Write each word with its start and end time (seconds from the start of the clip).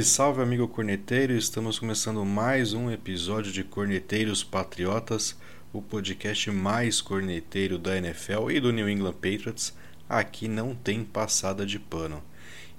Salve, 0.00 0.04
salve, 0.04 0.42
amigo 0.42 0.68
corneteiro! 0.68 1.34
Estamos 1.34 1.78
começando 1.78 2.24
mais 2.24 2.72
um 2.72 2.90
episódio 2.90 3.52
de 3.52 3.62
Corneteiros 3.62 4.42
Patriotas, 4.42 5.36
o 5.72 5.82
podcast 5.82 6.50
mais 6.50 7.00
corneteiro 7.00 7.76
da 7.76 7.96
NFL 7.96 8.50
e 8.50 8.60
do 8.60 8.72
New 8.72 8.88
England 8.88 9.12
Patriots. 9.14 9.74
Aqui 10.08 10.48
não 10.48 10.74
tem 10.74 11.04
passada 11.04 11.66
de 11.66 11.78
pano. 11.78 12.22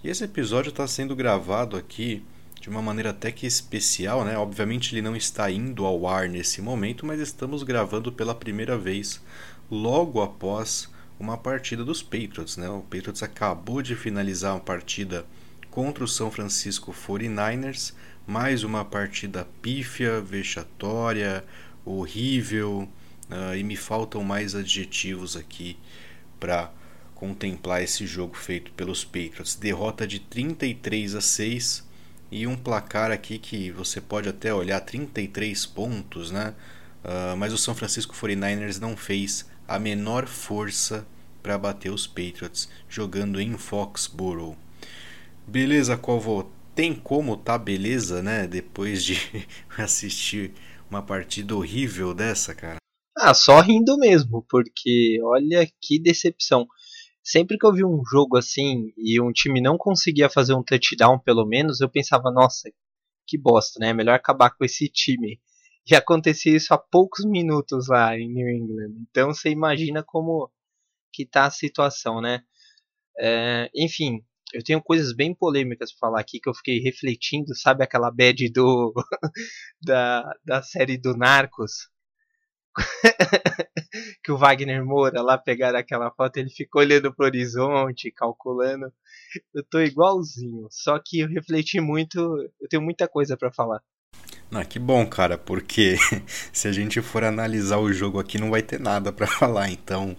E 0.03 0.09
esse 0.09 0.23
episódio 0.23 0.70
está 0.70 0.88
sendo 0.88 1.15
gravado 1.15 1.77
aqui 1.77 2.23
de 2.59 2.70
uma 2.70 2.81
maneira 2.81 3.12
até 3.12 3.31
que 3.31 3.45
especial, 3.45 4.26
né? 4.26 4.38
Obviamente 4.38 4.93
ele 4.93 5.01
não 5.01 5.15
está 5.15 5.51
indo 5.51 5.85
ao 5.85 6.07
ar 6.07 6.27
nesse 6.27 6.62
momento, 6.62 7.05
mas 7.05 7.20
estamos 7.20 7.62
gravando 7.63 8.12
pela 8.12 8.34
primeira 8.34 8.77
vez 8.77 9.21
logo 9.70 10.21
após 10.21 10.90
uma 11.20 11.38
partida 11.38 11.84
dos 11.84 12.01
Patriots, 12.01 12.57
né? 12.57 12.70
O 12.70 12.81
Patriots 12.81 13.21
acabou 13.21 13.81
de 13.81 13.95
finalizar 13.95 14.53
uma 14.53 14.59
partida 14.59 15.26
contra 15.71 16.03
o 16.03 16.07
São 16.07 16.30
Francisco 16.30 16.93
49ers, 16.93 17.93
mais 18.27 18.62
uma 18.63 18.84
partida 18.84 19.48
pífia, 19.62 20.20
vexatória, 20.20 21.45
horrível, 21.85 22.90
uh, 23.29 23.55
e 23.55 23.63
me 23.63 23.77
faltam 23.77 24.21
mais 24.21 24.54
adjetivos 24.54 25.37
aqui 25.37 25.77
para 26.37 26.70
contemplar 27.15 27.81
esse 27.81 28.05
jogo 28.05 28.35
feito 28.35 28.70
pelos 28.73 29.05
Patriots. 29.05 29.55
Derrota 29.55 30.05
de 30.05 30.20
33 30.20 31.15
a 31.15 31.21
6 31.21 31.87
e 32.29 32.46
um 32.46 32.57
placar 32.57 33.09
aqui 33.09 33.40
que 33.40 33.71
você 33.71 34.01
pode 34.01 34.27
até 34.27 34.53
olhar 34.53 34.81
33 34.81 35.65
pontos, 35.68 36.31
né? 36.31 36.53
Uh, 37.01 37.37
mas 37.37 37.53
o 37.53 37.57
São 37.57 37.74
Francisco 37.74 38.13
49ers 38.13 38.77
não 38.77 38.98
fez 38.98 39.49
a 39.65 39.79
menor 39.79 40.27
força 40.27 41.07
para 41.41 41.57
bater 41.57 41.91
os 41.91 42.05
Patriots 42.05 42.68
jogando 42.90 43.40
em 43.40 43.57
Foxborough. 43.57 44.57
Beleza, 45.52 45.98
Covo? 45.98 46.49
Tem 46.74 46.96
como 46.96 47.35
tá 47.35 47.57
beleza, 47.57 48.24
né? 48.24 48.48
Depois 48.48 49.04
de 49.04 49.16
assistir 49.77 50.54
uma 50.90 51.05
partida 51.05 51.54
horrível 51.54 52.13
dessa, 52.13 52.55
cara? 52.55 52.77
Ah, 53.18 53.34
só 53.34 53.60
rindo 53.60 53.98
mesmo, 53.98 54.46
porque 54.49 55.20
olha 55.21 55.70
que 55.82 56.02
decepção 56.02 56.66
sempre 57.21 57.58
que 57.58 57.66
eu 57.66 57.74
vi 57.74 57.84
um 57.84 58.02
jogo 58.10 58.38
assim 58.38 58.93
e 58.98 59.20
um 59.20 59.34
time 59.34 59.60
não 59.60 59.77
conseguia 59.77 60.30
fazer 60.30 60.54
um 60.54 60.63
touchdown 60.63 61.20
pelo 61.20 61.46
menos, 61.46 61.82
eu 61.82 61.90
pensava, 61.90 62.32
nossa, 62.32 62.71
que 63.27 63.38
bosta, 63.38 63.77
né? 63.77 63.91
Melhor 63.91 64.16
acabar 64.16 64.52
com 64.52 64.63
esse 64.63 64.88
time. 64.88 65.38
E 65.90 65.96
acontecia 65.96 66.56
isso 66.56 66.74
há 66.74 66.78
poucos 66.78 67.25
minutos 67.25 67.88
lá 67.90 68.16
em 68.16 68.31
New 68.31 68.47
England. 68.47 69.03
Então 69.09 69.34
você 69.34 69.50
imagina 69.50 70.03
como 70.03 70.50
que 71.12 71.25
tá 71.25 71.47
a 71.47 71.52
situação, 71.52 72.22
né? 72.22 72.44
É, 73.19 73.69
enfim, 73.75 74.24
eu 74.53 74.63
tenho 74.63 74.81
coisas 74.81 75.13
bem 75.16 75.34
polêmicas 75.35 75.91
para 75.91 76.07
falar 76.07 76.22
aqui 76.22 76.40
que 76.40 76.50
eu 76.50 76.53
fiquei 76.53 76.80
refletindo, 76.80 77.56
sabe 77.56 77.84
aquela 77.84 78.12
bad 78.12 78.52
do 78.52 78.94
da, 79.81 80.24
da 80.46 80.62
série 80.62 80.97
do 80.97 81.16
Narcos? 81.16 81.90
que 84.24 84.31
o 84.31 84.38
Wagner 84.38 84.84
Moura 84.85 85.22
lá 85.22 85.38
pegar 85.38 85.75
aquela 85.75 86.12
foto, 86.12 86.38
ele 86.38 86.50
ficou 86.50 86.81
olhando 86.81 87.14
pro 87.14 87.25
horizonte, 87.25 88.12
calculando. 88.12 88.92
Eu 89.53 89.64
tô 89.64 89.80
igualzinho, 89.81 90.68
só 90.72 91.00
que 91.04 91.20
eu 91.22 91.28
refleti 91.28 91.80
muito, 91.81 92.20
eu 92.59 92.68
tenho 92.70 92.81
muita 92.84 93.08
coisa 93.08 93.38
para 93.38 93.52
falar. 93.52 93.81
Ah, 94.53 94.66
que 94.66 94.78
bom, 94.78 95.06
cara, 95.06 95.38
porque 95.38 95.95
se 96.51 96.67
a 96.67 96.73
gente 96.73 97.01
for 97.01 97.23
analisar 97.23 97.78
o 97.78 97.94
jogo 97.94 98.19
aqui 98.19 98.38
não 98.38 98.50
vai 98.50 98.62
ter 98.62 98.81
nada 98.81 99.09
para 99.09 99.25
falar. 99.39 99.69
Então, 99.69 100.17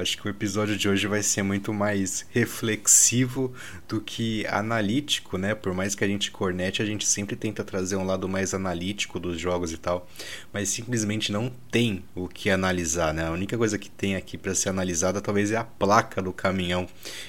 acho 0.00 0.16
que 0.16 0.26
o 0.26 0.30
episódio 0.30 0.76
de 0.76 0.88
hoje 0.88 1.06
vai 1.06 1.22
ser 1.22 1.42
muito 1.42 1.72
mais 1.72 2.24
reflexivo 2.30 3.52
do 3.88 4.00
que 4.00 4.46
analítico, 4.46 5.36
né? 5.36 5.54
Por 5.54 5.74
mais 5.74 5.94
que 5.94 6.04
a 6.04 6.06
gente 6.06 6.30
cornete, 6.30 6.80
a 6.80 6.84
gente 6.84 7.06
sempre 7.06 7.36
tenta 7.36 7.64
trazer 7.64 7.96
um 7.96 8.04
lado 8.04 8.28
mais 8.28 8.54
analítico 8.54 9.18
dos 9.18 9.38
jogos 9.40 9.72
e 9.72 9.76
tal, 9.76 10.08
mas 10.52 10.68
simplesmente 10.68 11.30
não 11.32 11.52
tem 11.70 12.04
o 12.14 12.28
que 12.28 12.50
analisar, 12.50 13.12
né? 13.12 13.26
A 13.26 13.32
única 13.32 13.58
coisa 13.58 13.78
que 13.78 13.90
tem 13.90 14.16
aqui 14.16 14.38
para 14.38 14.54
ser 14.54 14.68
analisada 14.68 15.20
talvez 15.20 15.50
é 15.50 15.56
a 15.56 15.64
placa 15.64 16.22
do 16.22 16.32
caminhão 16.32 16.88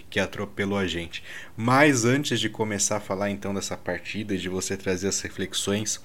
que 0.10 0.20
atropelou 0.20 0.78
a 0.78 0.88
gente. 0.88 1.24
Mas 1.56 2.06
antes 2.06 2.40
de 2.40 2.50
começar 2.50 2.98
a 2.98 3.02
falar 3.02 3.30
então 3.30 3.54
dessa 3.54 3.76
partida 3.76 4.36
e 4.36 4.38
de 4.38 4.50
você 4.50 4.78
trazer 4.78 5.08
as 5.08 5.20
reflexões, 5.22 6.00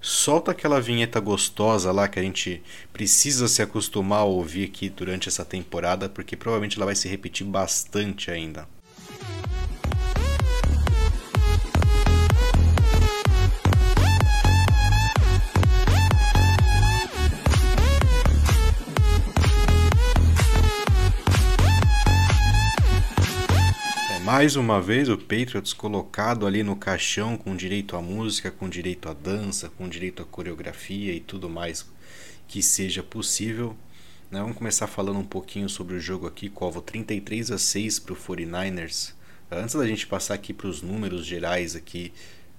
solta 0.00 0.52
aquela 0.52 0.80
vinheta 0.80 1.20
gostosa 1.20 1.92
lá 1.92 2.08
que 2.08 2.18
a 2.18 2.22
gente 2.22 2.62
precisa 2.92 3.48
se 3.48 3.62
acostumar 3.62 4.20
a 4.20 4.24
ouvir 4.24 4.64
aqui 4.64 4.88
durante 4.88 5.28
essa 5.28 5.44
temporada, 5.44 6.08
porque 6.08 6.36
provavelmente 6.36 6.76
ela 6.76 6.86
vai 6.86 6.94
se 6.94 7.08
repetir 7.08 7.46
bastante 7.46 8.30
ainda. 8.30 8.68
Mais 24.30 24.56
uma 24.56 24.78
vez 24.78 25.08
o 25.08 25.16
Patriots 25.16 25.72
colocado 25.72 26.46
ali 26.46 26.62
no 26.62 26.76
caixão 26.76 27.34
com 27.34 27.56
direito 27.56 27.96
à 27.96 28.02
música, 28.02 28.50
com 28.50 28.68
direito 28.68 29.08
à 29.08 29.14
dança, 29.14 29.70
com 29.70 29.88
direito 29.88 30.22
à 30.22 30.26
coreografia 30.26 31.14
e 31.14 31.18
tudo 31.18 31.48
mais 31.48 31.90
que 32.46 32.62
seja 32.62 33.02
possível. 33.02 33.74
Né? 34.30 34.38
Vamos 34.38 34.58
começar 34.58 34.86
falando 34.86 35.18
um 35.18 35.24
pouquinho 35.24 35.66
sobre 35.66 35.96
o 35.96 35.98
jogo 35.98 36.26
aqui, 36.26 36.50
Covo 36.50 36.82
33 36.82 37.52
a 37.52 37.56
6 37.56 38.00
para 38.00 38.12
o 38.12 38.16
49ers. 38.16 39.14
Antes 39.50 39.74
da 39.76 39.86
gente 39.86 40.06
passar 40.06 40.34
aqui 40.34 40.52
para 40.52 40.68
os 40.68 40.82
números 40.82 41.24
gerais 41.24 41.74
aqui, 41.74 42.12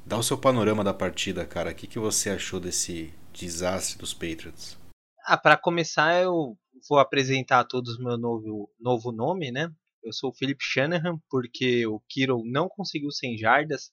dá 0.03 0.17
o 0.17 0.23
seu 0.23 0.39
panorama 0.39 0.83
da 0.83 0.91
partida, 0.91 1.45
cara. 1.45 1.69
O 1.69 1.75
que, 1.75 1.85
que 1.85 1.99
você 1.99 2.31
achou 2.31 2.59
desse 2.59 3.13
desastre 3.31 3.99
dos 3.99 4.11
Patriots? 4.11 4.75
Ah, 5.23 5.37
para 5.37 5.55
começar, 5.55 6.19
eu 6.19 6.57
vou 6.89 6.97
apresentar 6.97 7.59
a 7.59 7.63
todos 7.63 7.99
meu 7.99 8.17
novo, 8.17 8.71
novo 8.79 9.11
nome, 9.11 9.51
né? 9.51 9.71
Eu 10.03 10.13
sou 10.13 10.29
o 10.31 10.33
Philip 10.33 10.59
Shanahan, 10.61 11.19
porque 11.29 11.85
o 11.85 11.99
Kiro 12.09 12.43
não 12.45 12.69
conseguiu 12.69 13.11
100 13.11 13.37
jardas. 13.37 13.91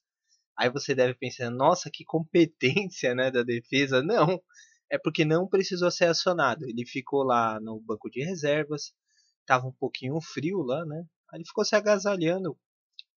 Aí 0.57 0.69
você 0.69 0.95
deve 0.95 1.13
pensar, 1.13 1.49
nossa, 1.49 1.89
que 1.91 2.03
competência 2.05 3.13
né, 3.13 3.29
da 3.29 3.43
defesa. 3.43 4.01
Não, 4.01 4.41
é 4.89 4.97
porque 4.97 5.25
não 5.25 5.47
precisou 5.47 5.91
ser 5.91 6.05
acionado. 6.05 6.65
Ele 6.65 6.85
ficou 6.85 7.23
lá 7.23 7.59
no 7.59 7.79
banco 7.81 8.09
de 8.09 8.23
reservas, 8.23 8.93
estava 9.41 9.67
um 9.67 9.73
pouquinho 9.73 10.19
frio 10.21 10.61
lá, 10.63 10.85
né? 10.85 11.05
Aí 11.31 11.39
ele 11.39 11.45
ficou 11.47 11.65
se 11.65 11.75
agasalhando. 11.75 12.57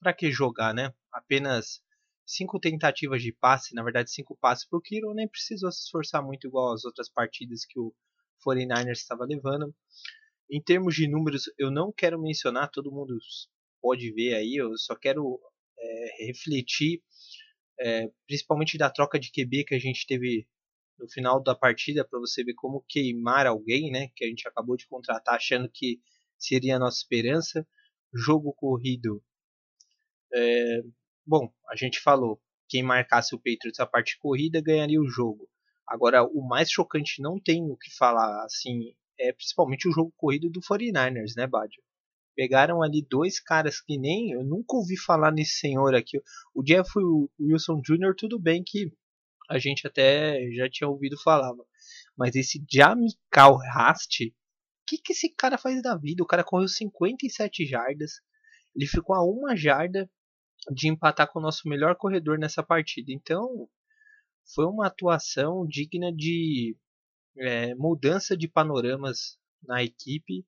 Para 0.01 0.15
que 0.15 0.33
jogar, 0.33 0.75
né? 0.75 0.93
Apenas 1.12 1.81
cinco 2.27 2.59
tentativas 2.61 3.22
de 3.22 3.33
passe, 3.33 3.75
na 3.75 3.83
verdade 3.83 4.11
cinco 4.11 4.37
passes 4.41 4.67
para 4.67 4.78
o 4.78 4.83
Kiro, 4.83 5.12
nem 5.15 5.28
precisou 5.28 5.71
se 5.72 5.83
esforçar 5.83 6.22
muito 6.22 6.47
igual 6.47 6.72
as 6.72 6.84
outras 6.84 7.09
partidas 7.09 7.65
que 7.67 7.78
o 7.78 7.95
49ers 8.47 8.93
estava 8.93 9.25
levando. 9.25 9.75
Em 10.50 10.61
termos 10.61 10.94
de 10.94 11.09
números, 11.09 11.44
eu 11.59 11.71
não 11.71 11.93
quero 11.93 12.21
mencionar, 12.21 12.71
todo 12.71 12.91
mundo 12.91 13.16
pode 13.81 14.12
ver 14.12 14.34
aí, 14.34 14.56
eu 14.56 14.77
só 14.77 14.97
quero 14.97 15.41
é, 15.78 16.27
refletir, 16.27 17.03
é, 17.78 18.11
principalmente 18.27 18.77
da 18.77 18.91
troca 18.91 19.19
de 19.19 19.31
QB 19.31 19.65
que 19.65 19.75
a 19.75 19.78
gente 19.78 20.07
teve 20.07 20.47
no 20.98 21.09
final 21.09 21.42
da 21.42 21.54
partida, 21.54 22.04
para 22.04 22.19
você 22.19 22.45
ver 22.45 22.54
como 22.54 22.84
queimar 22.89 23.47
alguém, 23.47 23.91
né, 23.91 24.09
que 24.15 24.25
a 24.25 24.28
gente 24.28 24.47
acabou 24.47 24.77
de 24.77 24.86
contratar 24.86 25.36
achando 25.36 25.71
que 25.72 26.01
seria 26.39 26.77
a 26.77 26.78
nossa 26.78 26.98
esperança. 26.98 27.66
Jogo 28.13 28.53
corrido. 28.53 29.22
É, 30.33 30.83
bom, 31.27 31.53
a 31.69 31.77
gente 31.77 32.01
falou, 32.01 32.41
quem 32.69 32.83
marcasse 32.83 33.34
o 33.34 33.39
Patriots 33.39 33.80
a 33.80 33.86
parte 33.86 34.19
corrida 34.19 34.60
ganharia 34.60 35.01
o 35.01 35.09
jogo. 35.09 35.48
Agora, 35.86 36.22
o 36.22 36.47
mais 36.47 36.71
chocante 36.71 37.22
não 37.22 37.41
tem 37.41 37.63
o 37.71 37.77
que 37.77 37.91
falar, 37.97 38.45
assim, 38.45 38.95
é 39.21 39.33
principalmente 39.33 39.89
o 39.89 39.93
jogo 39.93 40.13
corrido 40.17 40.49
do 40.51 40.61
49ers, 40.61 41.34
né, 41.37 41.47
Badio? 41.47 41.83
Pegaram 42.34 42.83
ali 42.83 43.05
dois 43.09 43.39
caras 43.39 43.81
que 43.81 43.99
nem. 43.99 44.31
Eu 44.33 44.45
nunca 44.45 44.77
ouvi 44.77 44.97
falar 44.97 45.31
nesse 45.31 45.59
senhor 45.59 45.95
aqui. 45.95 46.19
O 46.55 46.63
Jeff 46.63 46.91
Wilson 47.39 47.81
Jr., 47.83 48.15
tudo 48.17 48.39
bem 48.39 48.63
que 48.65 48.93
a 49.49 49.59
gente 49.59 49.87
até 49.87 50.51
já 50.53 50.69
tinha 50.71 50.89
ouvido 50.89 51.21
falar. 51.21 51.53
Mas 52.17 52.34
esse 52.37 52.65
Jamical 52.71 53.57
Rast, 53.57 54.22
o 54.22 54.33
que, 54.87 54.99
que 54.99 55.13
esse 55.13 55.28
cara 55.34 55.59
faz 55.59 55.83
da 55.83 55.97
vida? 55.97 56.23
O 56.23 56.27
cara 56.27 56.45
correu 56.45 56.69
57 56.69 57.66
jardas. 57.66 58.21
Ele 58.75 58.87
ficou 58.87 59.15
a 59.15 59.25
uma 59.25 59.57
jarda 59.57 60.09
de 60.73 60.89
empatar 60.89 61.31
com 61.31 61.41
o 61.41 61.43
nosso 61.43 61.69
melhor 61.69 61.97
corredor 61.97 62.39
nessa 62.39 62.63
partida. 62.63 63.13
Então, 63.13 63.69
foi 64.55 64.65
uma 64.65 64.87
atuação 64.87 65.66
digna 65.66 66.13
de 66.13 66.77
é, 67.38 67.74
mudança 67.74 68.36
de 68.36 68.48
panoramas 68.48 69.38
na 69.62 69.82
equipe 69.82 70.44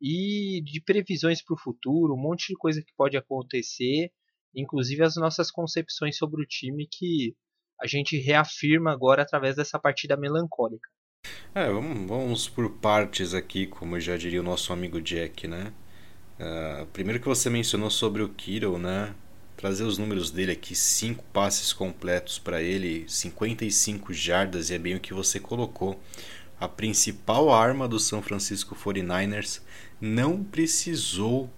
e 0.00 0.60
de 0.64 0.80
previsões 0.80 1.42
para 1.42 1.54
o 1.54 1.58
futuro, 1.58 2.14
um 2.14 2.20
monte 2.20 2.48
de 2.48 2.56
coisa 2.56 2.82
que 2.82 2.92
pode 2.96 3.16
acontecer, 3.16 4.10
inclusive 4.54 5.02
as 5.02 5.16
nossas 5.16 5.50
concepções 5.50 6.16
sobre 6.16 6.42
o 6.42 6.46
time 6.46 6.88
que 6.90 7.36
a 7.80 7.86
gente 7.86 8.18
reafirma 8.18 8.92
agora 8.92 9.22
através 9.22 9.56
dessa 9.56 9.78
partida 9.78 10.16
melancólica. 10.16 10.88
É, 11.54 11.68
vamos, 11.68 12.08
vamos 12.08 12.48
por 12.48 12.70
partes 12.78 13.34
aqui, 13.34 13.66
como 13.66 13.98
já 14.00 14.16
diria 14.16 14.40
o 14.40 14.44
nosso 14.44 14.72
amigo 14.72 15.00
Jack, 15.00 15.46
né? 15.46 15.72
Uh, 16.40 16.86
primeiro 16.86 17.20
que 17.20 17.28
você 17.28 17.48
mencionou 17.48 17.90
sobre 17.90 18.22
o 18.22 18.28
Kiro, 18.28 18.78
né? 18.78 19.14
Trazer 19.56 19.84
os 19.84 19.98
números 19.98 20.30
dele 20.30 20.52
aqui: 20.52 20.74
5 20.74 21.24
passes 21.32 21.72
completos 21.72 22.38
para 22.38 22.62
ele, 22.62 23.04
55 23.08 24.12
jardas, 24.12 24.70
e 24.70 24.74
é 24.74 24.78
bem 24.78 24.94
o 24.94 25.00
que 25.00 25.14
você 25.14 25.38
colocou. 25.38 26.00
A 26.58 26.68
principal 26.68 27.52
arma 27.52 27.88
do 27.88 27.98
São 27.98 28.22
Francisco 28.22 28.76
49ers 28.76 29.60
não 30.00 30.42
precisou 30.44 31.50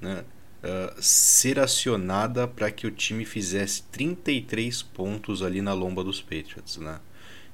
né, 0.00 0.24
uh, 0.62 1.02
ser 1.02 1.58
acionada 1.58 2.46
para 2.46 2.70
que 2.70 2.86
o 2.86 2.90
time 2.90 3.24
fizesse 3.24 3.82
33 3.90 4.82
pontos 4.82 5.42
ali 5.42 5.60
na 5.60 5.72
lomba 5.72 6.04
dos 6.04 6.20
Patriots. 6.20 6.76
Né? 6.76 7.00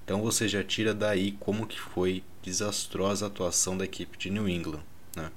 Então 0.04 0.20
você 0.20 0.46
já 0.46 0.62
tira 0.62 0.92
daí 0.92 1.32
como 1.32 1.66
que 1.66 1.80
foi 1.80 2.22
desastrosa 2.42 3.26
a 3.26 3.28
atuação 3.28 3.76
da 3.76 3.84
equipe 3.84 4.18
de 4.18 4.30
New 4.30 4.48
England. 4.48 4.82
Né? 5.16 5.30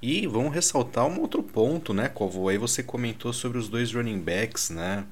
E 0.00 0.26
vamos 0.28 0.54
ressaltar 0.54 1.06
um 1.06 1.20
outro 1.20 1.42
ponto, 1.42 1.92
né, 1.92 2.08
Covo? 2.08 2.48
Aí 2.48 2.56
você 2.56 2.82
comentou 2.82 3.32
sobre 3.32 3.58
os 3.58 3.68
dois 3.68 3.92
running 3.92 4.20
backs, 4.20 4.70
né? 4.70 5.04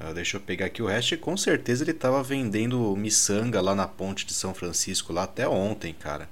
Uh, 0.00 0.14
deixa 0.14 0.38
eu 0.38 0.40
pegar 0.40 0.66
aqui 0.66 0.82
o 0.82 0.86
resto. 0.86 1.16
Com 1.18 1.36
certeza 1.36 1.84
ele 1.84 1.90
estava 1.90 2.22
vendendo 2.22 2.96
miçanga 2.96 3.60
lá 3.60 3.74
na 3.74 3.86
ponte 3.86 4.24
de 4.24 4.32
São 4.32 4.54
Francisco, 4.54 5.12
lá 5.12 5.24
até 5.24 5.46
ontem, 5.46 5.92
cara. 5.92 6.28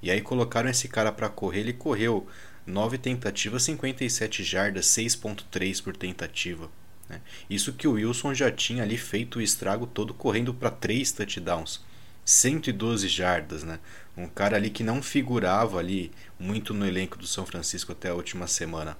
E 0.00 0.10
aí 0.10 0.20
colocaram 0.20 0.70
esse 0.70 0.86
cara 0.86 1.10
para 1.10 1.28
correr, 1.28 1.60
ele 1.60 1.72
correu 1.72 2.26
9 2.66 2.98
tentativas, 2.98 3.64
57 3.64 4.44
jardas, 4.44 4.86
6.3 4.86 5.82
por 5.82 5.96
tentativa. 5.96 6.70
Né? 7.08 7.20
Isso 7.50 7.72
que 7.72 7.88
o 7.88 7.92
Wilson 7.92 8.32
já 8.32 8.50
tinha 8.50 8.82
ali 8.82 8.96
feito 8.96 9.38
o 9.38 9.42
estrago 9.42 9.86
todo 9.86 10.14
correndo 10.14 10.54
para 10.54 10.70
3 10.70 11.10
touchdowns. 11.10 11.80
112 12.24 13.08
jardas, 13.08 13.62
né? 13.62 13.78
Um 14.16 14.28
cara 14.28 14.56
ali 14.56 14.70
que 14.70 14.84
não 14.84 15.02
figurava 15.02 15.78
ali 15.78 16.12
muito 16.38 16.72
no 16.72 16.86
elenco 16.86 17.18
do 17.18 17.26
São 17.26 17.44
Francisco 17.44 17.92
até 17.92 18.10
a 18.10 18.14
última 18.14 18.46
semana. 18.46 18.96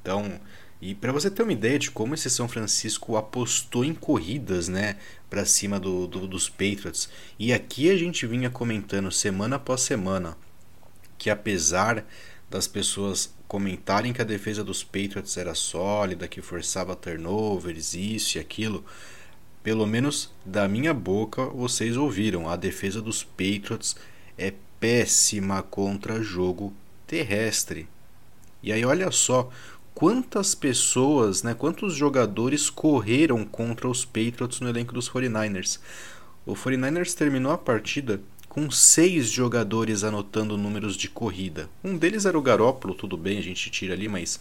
Então, 0.00 0.40
e 0.80 0.94
para 0.94 1.12
você 1.12 1.30
ter 1.30 1.42
uma 1.42 1.52
ideia 1.52 1.78
de 1.78 1.90
como 1.90 2.14
esse 2.14 2.30
São 2.30 2.48
Francisco 2.48 3.16
apostou 3.16 3.84
em 3.84 3.94
corridas, 3.94 4.68
né, 4.68 4.96
para 5.28 5.44
cima 5.44 5.80
do, 5.80 6.06
do, 6.06 6.26
dos 6.26 6.48
Patriots. 6.48 7.08
E 7.38 7.52
aqui 7.52 7.90
a 7.90 7.96
gente 7.96 8.26
vinha 8.26 8.50
comentando 8.50 9.10
semana 9.10 9.56
após 9.56 9.80
semana 9.80 10.36
que 11.16 11.30
apesar 11.30 12.04
das 12.50 12.66
pessoas 12.66 13.32
comentarem 13.48 14.12
que 14.12 14.20
a 14.20 14.24
defesa 14.24 14.62
dos 14.62 14.84
Patriots 14.84 15.36
era 15.36 15.54
sólida, 15.54 16.28
que 16.28 16.42
forçava 16.42 16.94
turnovers, 16.94 17.94
isso 17.94 18.36
e 18.36 18.40
aquilo, 18.40 18.84
pelo 19.64 19.86
menos 19.86 20.30
da 20.44 20.68
minha 20.68 20.92
boca 20.92 21.46
vocês 21.46 21.96
ouviram, 21.96 22.48
a 22.50 22.54
defesa 22.54 23.00
dos 23.00 23.24
Patriots 23.24 23.96
é 24.36 24.52
péssima 24.78 25.62
contra 25.62 26.22
jogo 26.22 26.70
terrestre. 27.06 27.88
E 28.62 28.70
aí 28.70 28.84
olha 28.84 29.10
só 29.10 29.50
quantas 29.94 30.54
pessoas, 30.54 31.42
né, 31.42 31.54
quantos 31.54 31.94
jogadores 31.94 32.68
correram 32.68 33.42
contra 33.42 33.88
os 33.88 34.04
Patriots 34.04 34.60
no 34.60 34.68
elenco 34.68 34.92
dos 34.92 35.08
49ers. 35.08 35.80
O 36.44 36.54
49ers 36.54 37.14
terminou 37.14 37.50
a 37.50 37.56
partida 37.56 38.20
com 38.50 38.70
seis 38.70 39.30
jogadores 39.30 40.04
anotando 40.04 40.58
números 40.58 40.94
de 40.94 41.08
corrida. 41.08 41.70
Um 41.82 41.96
deles 41.96 42.26
era 42.26 42.38
o 42.38 42.42
Garópolo, 42.42 42.94
tudo 42.94 43.16
bem, 43.16 43.38
a 43.38 43.42
gente 43.42 43.70
tira 43.70 43.94
ali, 43.94 44.08
mas 44.08 44.38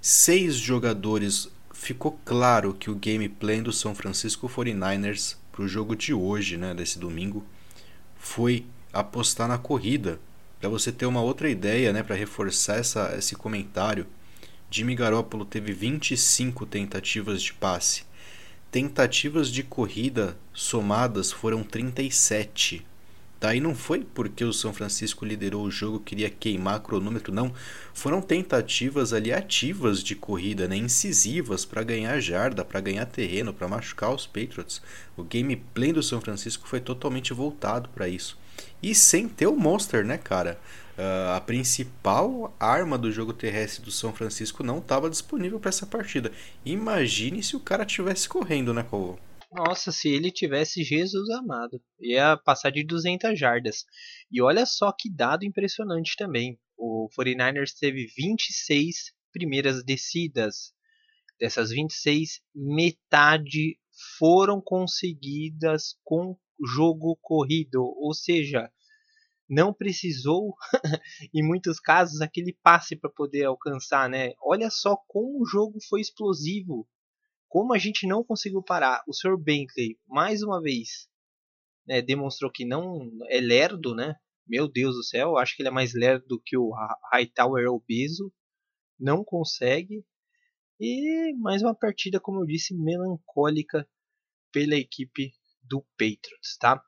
seis 0.00 0.56
jogadores 0.56 1.50
ficou 1.78 2.18
claro 2.24 2.74
que 2.74 2.90
o 2.90 2.94
gameplay 2.96 3.62
do 3.62 3.72
São 3.72 3.94
Francisco 3.94 4.48
49ers 4.48 5.36
para 5.52 5.62
o 5.62 5.68
jogo 5.68 5.94
de 5.94 6.12
hoje, 6.12 6.56
né, 6.56 6.74
desse 6.74 6.98
domingo, 6.98 7.46
foi 8.18 8.66
apostar 8.92 9.46
na 9.46 9.56
corrida. 9.56 10.20
Para 10.58 10.68
você 10.68 10.90
ter 10.90 11.06
uma 11.06 11.22
outra 11.22 11.48
ideia, 11.48 11.92
né, 11.92 12.02
para 12.02 12.16
reforçar 12.16 12.78
essa, 12.78 13.14
esse 13.16 13.36
comentário, 13.36 14.06
Jimmy 14.68 14.96
Garoppolo 14.96 15.44
teve 15.44 15.72
25 15.72 16.66
tentativas 16.66 17.40
de 17.40 17.54
passe. 17.54 18.02
Tentativas 18.72 19.48
de 19.48 19.62
corrida 19.62 20.36
somadas 20.52 21.30
foram 21.30 21.62
37. 21.62 22.84
Daí 23.40 23.60
não 23.60 23.74
foi 23.74 24.00
porque 24.00 24.44
o 24.44 24.52
São 24.52 24.72
Francisco 24.72 25.24
liderou 25.24 25.64
o 25.64 25.70
jogo, 25.70 26.00
queria 26.00 26.28
queimar 26.28 26.80
cronômetro, 26.80 27.32
não. 27.32 27.52
Foram 27.94 28.20
tentativas 28.20 29.12
ali 29.12 29.32
ativas 29.32 30.02
de 30.02 30.16
corrida, 30.16 30.66
né? 30.66 30.76
incisivas 30.76 31.64
para 31.64 31.84
ganhar 31.84 32.18
jarda, 32.20 32.64
para 32.64 32.80
ganhar 32.80 33.06
terreno, 33.06 33.54
para 33.54 33.68
machucar 33.68 34.12
os 34.12 34.26
Patriots. 34.26 34.82
O 35.16 35.22
gameplay 35.22 35.92
do 35.92 36.02
São 36.02 36.20
Francisco 36.20 36.66
foi 36.66 36.80
totalmente 36.80 37.32
voltado 37.32 37.88
para 37.90 38.08
isso. 38.08 38.36
E 38.82 38.92
sem 38.92 39.28
ter 39.28 39.46
o 39.46 39.56
Monster, 39.56 40.04
né, 40.04 40.18
cara? 40.18 40.58
Uh, 40.98 41.36
a 41.36 41.40
principal 41.40 42.52
arma 42.58 42.98
do 42.98 43.12
jogo 43.12 43.32
terrestre 43.32 43.84
do 43.84 43.90
São 43.92 44.12
Francisco 44.12 44.64
não 44.64 44.78
estava 44.78 45.08
disponível 45.08 45.60
para 45.60 45.68
essa 45.68 45.86
partida. 45.86 46.32
Imagine 46.64 47.40
se 47.40 47.54
o 47.54 47.60
cara 47.60 47.84
tivesse 47.84 48.28
correndo, 48.28 48.74
né, 48.74 48.82
Cole? 48.82 49.16
Nossa, 49.50 49.90
se 49.92 50.08
ele 50.08 50.30
tivesse 50.30 50.82
Jesus 50.82 51.28
amado, 51.30 51.82
ia 52.00 52.36
passar 52.36 52.70
de 52.70 52.84
200 52.84 53.38
jardas. 53.38 53.84
E 54.30 54.40
olha 54.42 54.66
só 54.66 54.92
que 54.92 55.10
dado 55.10 55.44
impressionante 55.44 56.16
também. 56.16 56.58
O 56.76 57.08
49ers 57.14 57.72
teve 57.78 58.06
26 58.16 59.12
primeiras 59.32 59.82
descidas. 59.82 60.72
Dessas 61.40 61.70
26, 61.70 62.40
metade 62.54 63.78
foram 64.18 64.60
conseguidas 64.60 65.96
com 66.04 66.36
jogo 66.74 67.16
corrido, 67.22 67.82
ou 67.82 68.12
seja, 68.14 68.70
não 69.48 69.72
precisou, 69.72 70.54
em 71.34 71.42
muitos 71.42 71.80
casos, 71.80 72.20
aquele 72.20 72.56
passe 72.62 72.96
para 72.96 73.10
poder 73.10 73.44
alcançar, 73.44 74.08
né? 74.08 74.32
Olha 74.42 74.70
só 74.70 74.96
como 75.08 75.42
o 75.42 75.46
jogo 75.46 75.78
foi 75.88 76.00
explosivo 76.00 76.88
como 77.48 77.72
a 77.72 77.78
gente 77.78 78.06
não 78.06 78.22
conseguiu 78.22 78.62
parar, 78.62 79.02
o 79.06 79.12
Sr. 79.12 79.36
Bentley, 79.38 79.98
mais 80.06 80.42
uma 80.42 80.60
vez, 80.60 81.08
né, 81.86 82.02
demonstrou 82.02 82.50
que 82.52 82.64
não 82.64 83.10
é 83.28 83.40
lerdo, 83.40 83.94
né? 83.94 84.14
Meu 84.46 84.68
Deus 84.68 84.94
do 84.94 85.02
céu, 85.02 85.36
acho 85.36 85.56
que 85.56 85.62
ele 85.62 85.68
é 85.68 85.72
mais 85.72 85.94
lerdo 85.94 86.26
do 86.26 86.40
que 86.40 86.56
o 86.56 86.72
Hightower 87.12 87.70
obeso. 87.70 88.32
Não 88.98 89.24
consegue. 89.24 90.04
E 90.80 91.34
mais 91.38 91.62
uma 91.62 91.74
partida, 91.74 92.20
como 92.20 92.40
eu 92.40 92.46
disse, 92.46 92.74
melancólica 92.74 93.88
pela 94.52 94.74
equipe 94.74 95.32
do 95.62 95.82
Patriots, 95.98 96.56
tá? 96.58 96.82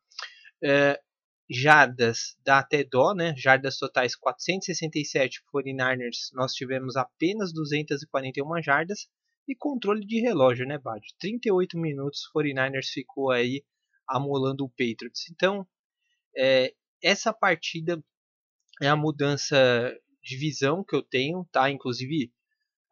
É, 0.62 1.00
jardas 1.50 2.36
dá 2.44 2.58
até 2.58 2.84
dó, 2.84 3.14
né? 3.14 3.34
Jardas 3.36 3.76
totais 3.78 4.14
467 4.16 5.42
49ers, 5.52 6.30
nós 6.32 6.52
tivemos 6.52 6.96
apenas 6.96 7.52
241 7.52 8.62
jardas 8.62 9.08
e 9.50 9.56
controle 9.56 10.06
de 10.06 10.20
relógio, 10.20 10.64
né, 10.64 10.78
Bad? 10.78 11.02
38 11.18 11.76
minutos, 11.76 12.30
49ers 12.34 12.86
ficou 12.92 13.32
aí 13.32 13.64
amolando 14.08 14.64
o 14.64 14.68
Patriots. 14.68 15.28
Então, 15.30 15.66
é, 16.36 16.72
essa 17.02 17.32
partida 17.32 18.02
é 18.80 18.88
a 18.88 18.94
mudança 18.94 19.92
de 20.22 20.36
visão 20.36 20.84
que 20.84 20.94
eu 20.94 21.02
tenho, 21.02 21.44
tá? 21.50 21.68
Inclusive, 21.68 22.32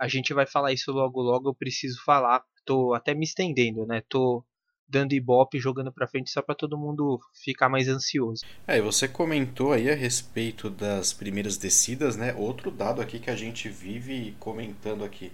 a 0.01 0.09
gente 0.09 0.35
vai 0.35 0.47
falar 0.47 0.73
isso 0.73 0.91
logo 0.91 1.21
logo, 1.21 1.49
eu 1.49 1.55
preciso 1.55 2.03
falar. 2.05 2.45
Tô 2.65 2.93
até 2.93 3.15
me 3.15 3.25
estendendo, 3.25 3.87
né? 3.87 4.03
Tô 4.09 4.45
dando 4.89 5.13
ibope, 5.13 5.61
jogando 5.61 5.93
para 5.93 6.09
frente 6.09 6.31
só 6.31 6.43
para 6.43 6.55
todo 6.55 6.79
mundo 6.79 7.21
ficar 7.45 7.69
mais 7.69 7.89
ansioso. 7.89 8.45
É, 8.67 8.81
você 8.81 9.07
comentou 9.07 9.73
aí 9.73 9.89
a 9.91 9.95
respeito 9.95 10.71
das 10.71 11.13
primeiras 11.13 11.57
descidas, 11.57 12.17
né? 12.17 12.35
Outro 12.35 12.71
dado 12.71 13.01
aqui 13.01 13.21
que 13.21 13.31
a 13.31 13.37
gente 13.37 13.69
vive 13.69 14.35
comentando 14.41 15.05
aqui 15.05 15.31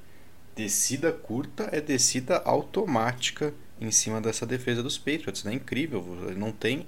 descida 0.55 1.13
curta 1.13 1.69
é 1.73 1.81
descida 1.81 2.39
automática 2.45 3.53
em 3.81 3.91
cima 3.91 4.21
dessa 4.21 4.47
defesa 4.47 4.83
dos 4.83 4.97
Patriots, 4.97 5.45
né? 5.45 5.55
Incrível, 5.55 6.03
não 6.37 6.53
tem 6.53 6.87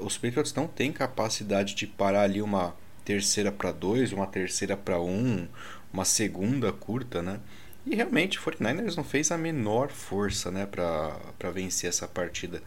os 0.00 0.18
Patriots 0.18 0.52
não 0.54 0.66
têm 0.66 0.92
capacidade 0.92 1.74
de 1.74 1.86
parar 1.86 2.22
ali 2.22 2.42
uma 2.42 2.74
terceira 3.04 3.52
para 3.52 3.70
dois, 3.70 4.12
uma 4.12 4.26
terceira 4.26 4.76
para 4.76 5.00
um, 5.00 5.46
uma 5.92 6.04
segunda 6.04 6.72
curta, 6.72 7.22
né? 7.22 7.40
E 7.86 7.94
realmente 7.94 8.38
o 8.38 8.42
49ers 8.42 8.96
não 8.96 9.04
fez 9.04 9.30
a 9.30 9.38
menor 9.38 9.90
força, 9.90 10.50
né, 10.50 10.66
para 10.66 11.50
vencer 11.52 11.88
essa 11.88 12.08
partida. 12.08 12.60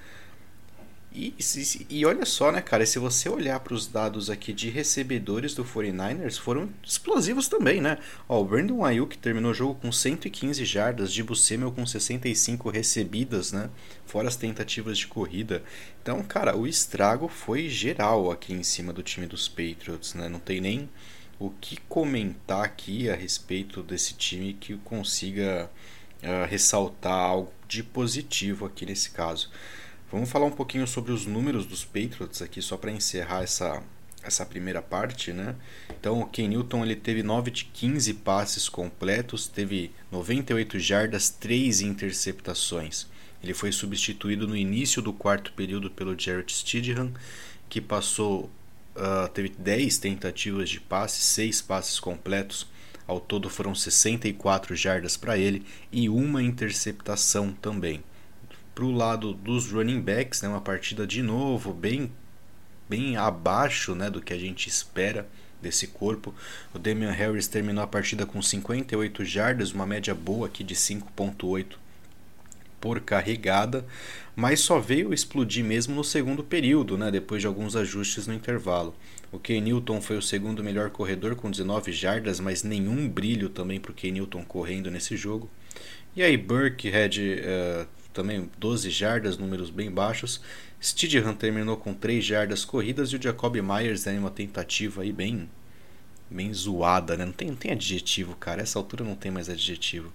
E, 1.11 1.33
e, 1.39 1.85
e, 1.89 2.05
olha 2.05 2.23
só, 2.23 2.51
né, 2.51 2.61
cara, 2.61 2.85
se 2.85 2.99
você 2.99 3.27
olhar 3.27 3.59
para 3.61 3.73
os 3.73 3.87
dados 3.87 4.29
aqui 4.29 4.53
de 4.53 4.69
recebedores 4.69 5.55
do 5.55 5.65
49ers, 5.65 6.37
foram 6.37 6.69
explosivos 6.83 7.47
também, 7.47 7.81
né? 7.81 7.97
Ó, 8.27 8.39
o 8.39 8.45
Brandon 8.45 8.85
Ayuk 8.85 9.17
terminou 9.17 9.49
o 9.49 9.53
jogo 9.53 9.73
com 9.73 9.91
115 9.91 10.63
jardas, 10.65 11.11
de 11.11 11.25
Samuel 11.35 11.71
com 11.71 11.83
65 11.83 12.69
recebidas, 12.69 13.51
né? 13.51 13.71
Fora 14.05 14.27
as 14.27 14.35
tentativas 14.35 14.99
de 14.99 15.07
corrida. 15.07 15.63
Então, 16.01 16.21
cara, 16.21 16.55
o 16.55 16.67
estrago 16.67 17.27
foi 17.27 17.67
geral 17.69 18.29
aqui 18.29 18.53
em 18.53 18.63
cima 18.63 18.93
do 18.93 19.01
time 19.01 19.25
dos 19.25 19.47
Patriots, 19.47 20.13
né? 20.13 20.29
Não 20.29 20.39
tem 20.39 20.61
nem 20.61 20.87
o 21.39 21.49
que 21.49 21.77
comentar 21.89 22.63
aqui 22.63 23.09
a 23.09 23.15
respeito 23.15 23.81
desse 23.81 24.13
time 24.13 24.53
que 24.53 24.77
consiga 24.77 25.71
uh, 26.21 26.45
ressaltar 26.47 27.13
algo 27.13 27.51
de 27.67 27.81
positivo 27.81 28.65
aqui 28.65 28.85
nesse 28.85 29.09
caso. 29.09 29.49
Vamos 30.11 30.31
falar 30.31 30.47
um 30.47 30.51
pouquinho 30.51 30.87
sobre 30.87 31.11
os 31.11 31.27
números 31.27 31.67
dos 31.67 31.85
Patriots 31.85 32.41
aqui, 32.41 32.63
só 32.63 32.75
para 32.75 32.91
encerrar 32.91 33.43
essa, 33.43 33.83
essa 34.23 34.43
primeira 34.43 34.81
parte, 34.81 35.31
né? 35.31 35.55
Então 35.87 36.19
o 36.19 36.25
Ken 36.25 36.47
Newton 36.47 36.83
ele 36.83 36.95
teve 36.95 37.21
9 37.21 37.51
de 37.51 37.65
15 37.65 38.15
passes 38.15 38.67
completos, 38.67 39.47
teve 39.47 39.91
98 40.11 40.79
jardas, 40.79 41.29
3 41.29 41.81
interceptações. 41.81 43.05
Ele 43.43 43.53
foi 43.53 43.71
substituído 43.71 44.47
no 44.47 44.57
início 44.57 44.99
do 44.99 45.13
quarto 45.13 45.53
período 45.53 45.91
pelo 45.91 46.19
Jarrett 46.19 46.51
Stidham, 46.51 47.13
que 47.69 47.79
passou 47.79 48.49
uh, 48.95 49.29
teve 49.31 49.49
10 49.49 49.99
tentativas 49.99 50.71
de 50.71 50.79
passe, 50.79 51.21
6 51.21 51.61
passes 51.61 51.99
completos. 51.99 52.65
Ao 53.05 53.19
todo 53.19 53.47
foram 53.47 53.75
64 53.75 54.75
jardas 54.75 55.15
para 55.15 55.37
ele 55.37 55.63
e 55.91 56.09
uma 56.09 56.41
interceptação 56.41 57.51
também. 57.51 58.03
Para 58.79 58.85
o 58.85 58.91
lado 58.93 59.33
dos 59.33 59.69
running 59.73 59.99
backs, 59.99 60.41
né, 60.41 60.47
uma 60.47 60.61
partida 60.61 61.05
de 61.05 61.21
novo 61.21 61.73
bem 61.73 62.09
bem 62.87 63.17
abaixo 63.17 63.93
né, 63.93 64.09
do 64.09 64.21
que 64.21 64.31
a 64.31 64.37
gente 64.37 64.69
espera 64.69 65.27
desse 65.61 65.85
corpo. 65.85 66.33
O 66.73 66.79
Damian 66.79 67.11
Harris 67.11 67.45
terminou 67.49 67.83
a 67.83 67.87
partida 67.87 68.25
com 68.25 68.41
58 68.41 69.25
jardas, 69.25 69.73
uma 69.73 69.85
média 69.85 70.15
boa 70.15 70.47
aqui 70.47 70.63
de 70.63 70.75
5.8 70.75 71.75
por 72.79 73.01
carregada, 73.01 73.85
mas 74.33 74.61
só 74.61 74.79
veio 74.79 75.13
explodir 75.13 75.65
mesmo 75.65 75.93
no 75.93 76.03
segundo 76.05 76.41
período, 76.41 76.97
né, 76.97 77.11
depois 77.11 77.41
de 77.41 77.47
alguns 77.47 77.75
ajustes 77.75 78.27
no 78.27 78.33
intervalo. 78.33 78.95
O 79.29 79.37
Ken 79.37 79.59
Newton 79.59 79.99
foi 79.99 80.17
o 80.17 80.21
segundo 80.21 80.63
melhor 80.63 80.89
corredor 80.89 81.35
com 81.35 81.51
19 81.51 81.91
jardas, 81.91 82.39
mas 82.39 82.63
nenhum 82.63 83.09
brilho 83.09 83.49
também 83.49 83.77
para 83.77 83.91
o 83.91 83.93
Ken 83.93 84.11
Newton 84.11 84.45
correndo 84.45 84.89
nesse 84.89 85.17
jogo. 85.17 85.49
E 86.15 86.23
aí 86.23 86.37
Burkhead 86.37 87.19
uh, 87.19 87.98
também 88.13 88.49
12 88.57 88.89
jardas, 88.89 89.37
números 89.37 89.69
bem 89.69 89.89
baixos. 89.91 90.41
Stidham 90.81 91.33
terminou 91.33 91.77
com 91.77 91.93
3 91.93 92.23
jardas 92.23 92.65
corridas 92.65 93.09
e 93.09 93.15
o 93.15 93.21
Jacob 93.21 93.55
Myers 93.55 94.07
em 94.07 94.17
uma 94.17 94.31
tentativa 94.31 95.01
aí 95.01 95.11
bem 95.11 95.49
bem 96.29 96.53
zoada, 96.53 97.17
né? 97.17 97.25
Não 97.25 97.33
tem, 97.33 97.47
não 97.49 97.55
tem 97.55 97.71
adjetivo, 97.71 98.35
cara. 98.35 98.61
Essa 98.61 98.77
altura 98.77 99.03
não 99.03 99.15
tem 99.15 99.31
mais 99.31 99.49
adjetivo. 99.49 100.11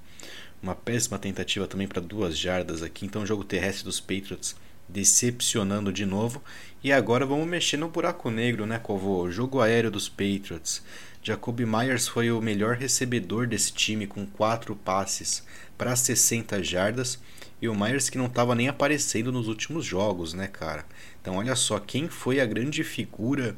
Uma 0.62 0.74
péssima 0.74 1.18
tentativa 1.18 1.66
também 1.66 1.88
para 1.88 2.00
duas 2.00 2.38
jardas 2.38 2.82
aqui. 2.82 3.04
Então 3.04 3.22
o 3.22 3.26
jogo 3.26 3.44
terrestre 3.44 3.84
dos 3.84 4.00
Patriots 4.00 4.54
decepcionando 4.88 5.92
de 5.92 6.06
novo. 6.06 6.42
E 6.82 6.92
agora 6.92 7.26
vamos 7.26 7.48
mexer 7.48 7.76
no 7.76 7.88
buraco 7.88 8.30
negro, 8.30 8.66
né, 8.66 8.78
Covô? 8.78 9.30
Jogo 9.30 9.60
aéreo 9.60 9.90
dos 9.90 10.08
Patriots. 10.08 10.82
Jacob 11.22 11.60
Myers 11.60 12.06
foi 12.06 12.30
o 12.30 12.40
melhor 12.40 12.76
recebedor 12.76 13.46
desse 13.46 13.72
time 13.72 14.06
com 14.06 14.26
quatro 14.26 14.76
passes 14.76 15.42
para 15.76 15.96
60 15.96 16.62
jardas 16.62 17.18
e 17.60 17.68
o 17.68 17.74
Myers 17.74 18.10
que 18.10 18.18
não 18.18 18.26
estava 18.26 18.54
nem 18.54 18.68
aparecendo 18.68 19.32
nos 19.32 19.48
últimos 19.48 19.84
jogos, 19.84 20.34
né, 20.34 20.46
cara? 20.46 20.84
Então 21.20 21.36
olha 21.36 21.56
só, 21.56 21.78
quem 21.78 22.08
foi 22.08 22.40
a 22.40 22.46
grande 22.46 22.84
figura 22.84 23.56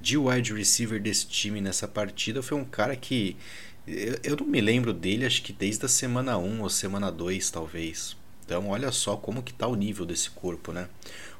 de 0.00 0.16
wide 0.16 0.52
receiver 0.52 1.00
desse 1.00 1.26
time 1.26 1.60
nessa 1.60 1.88
partida 1.88 2.42
foi 2.42 2.56
um 2.56 2.64
cara 2.64 2.94
que 2.94 3.36
eu, 3.86 4.18
eu 4.22 4.36
não 4.36 4.46
me 4.46 4.60
lembro 4.60 4.92
dele, 4.92 5.24
acho 5.24 5.42
que 5.42 5.52
desde 5.52 5.86
a 5.86 5.88
semana 5.88 6.36
1 6.36 6.60
ou 6.60 6.68
semana 6.68 7.10
2, 7.10 7.50
talvez. 7.50 8.16
Então 8.44 8.68
olha 8.68 8.90
só 8.92 9.16
como 9.16 9.42
que 9.42 9.52
tá 9.52 9.66
o 9.66 9.74
nível 9.74 10.04
desse 10.04 10.30
corpo, 10.30 10.72
né? 10.72 10.88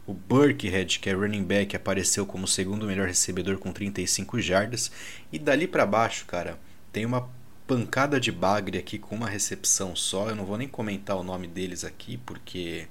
O 0.07 0.15
Burkhead, 0.15 0.99
que 0.99 1.11
é 1.11 1.13
running 1.13 1.45
back, 1.45 1.77
apareceu 1.77 2.25
como 2.25 2.49
segundo 2.49 2.87
melhor 2.87 3.07
recebedor 3.07 3.59
com 3.59 3.71
35 3.73 4.41
jardas. 4.41 4.91
E 5.31 5.39
dali 5.39 5.67
para 5.67 5.85
baixo, 5.85 6.25
cara, 6.25 6.59
tem 6.91 7.05
uma 7.05 7.29
pancada 7.69 8.19
de 8.19 8.33
bagre 8.33 8.79
aqui 8.79 8.99
com 8.99 9.15
uma 9.15 9.29
recepção 9.29 9.95
só. 9.95 10.31
Eu 10.31 10.35
não 10.35 10.47
vou 10.47 10.57
nem 10.57 10.67
comentar 10.67 11.17
o 11.17 11.23
nome 11.23 11.47
deles 11.47 11.85
aqui 11.85 12.17
porque 12.17 12.89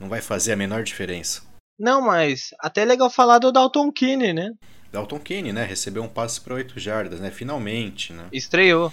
não 0.00 0.08
vai 0.08 0.22
fazer 0.22 0.54
a 0.54 0.56
menor 0.56 0.82
diferença. 0.82 1.42
Não, 1.78 2.00
mas 2.00 2.54
até 2.58 2.82
é 2.82 2.84
legal 2.86 3.10
falar 3.10 3.38
do 3.38 3.52
Dalton 3.52 3.92
Keane, 3.92 4.32
né? 4.32 4.50
Dalton 4.90 5.18
Keane, 5.18 5.52
né? 5.52 5.64
Recebeu 5.64 6.02
um 6.02 6.08
passe 6.08 6.40
para 6.40 6.54
8 6.54 6.80
jardas, 6.80 7.20
né? 7.20 7.30
Finalmente, 7.30 8.12
né? 8.12 8.26
Estreou. 8.32 8.92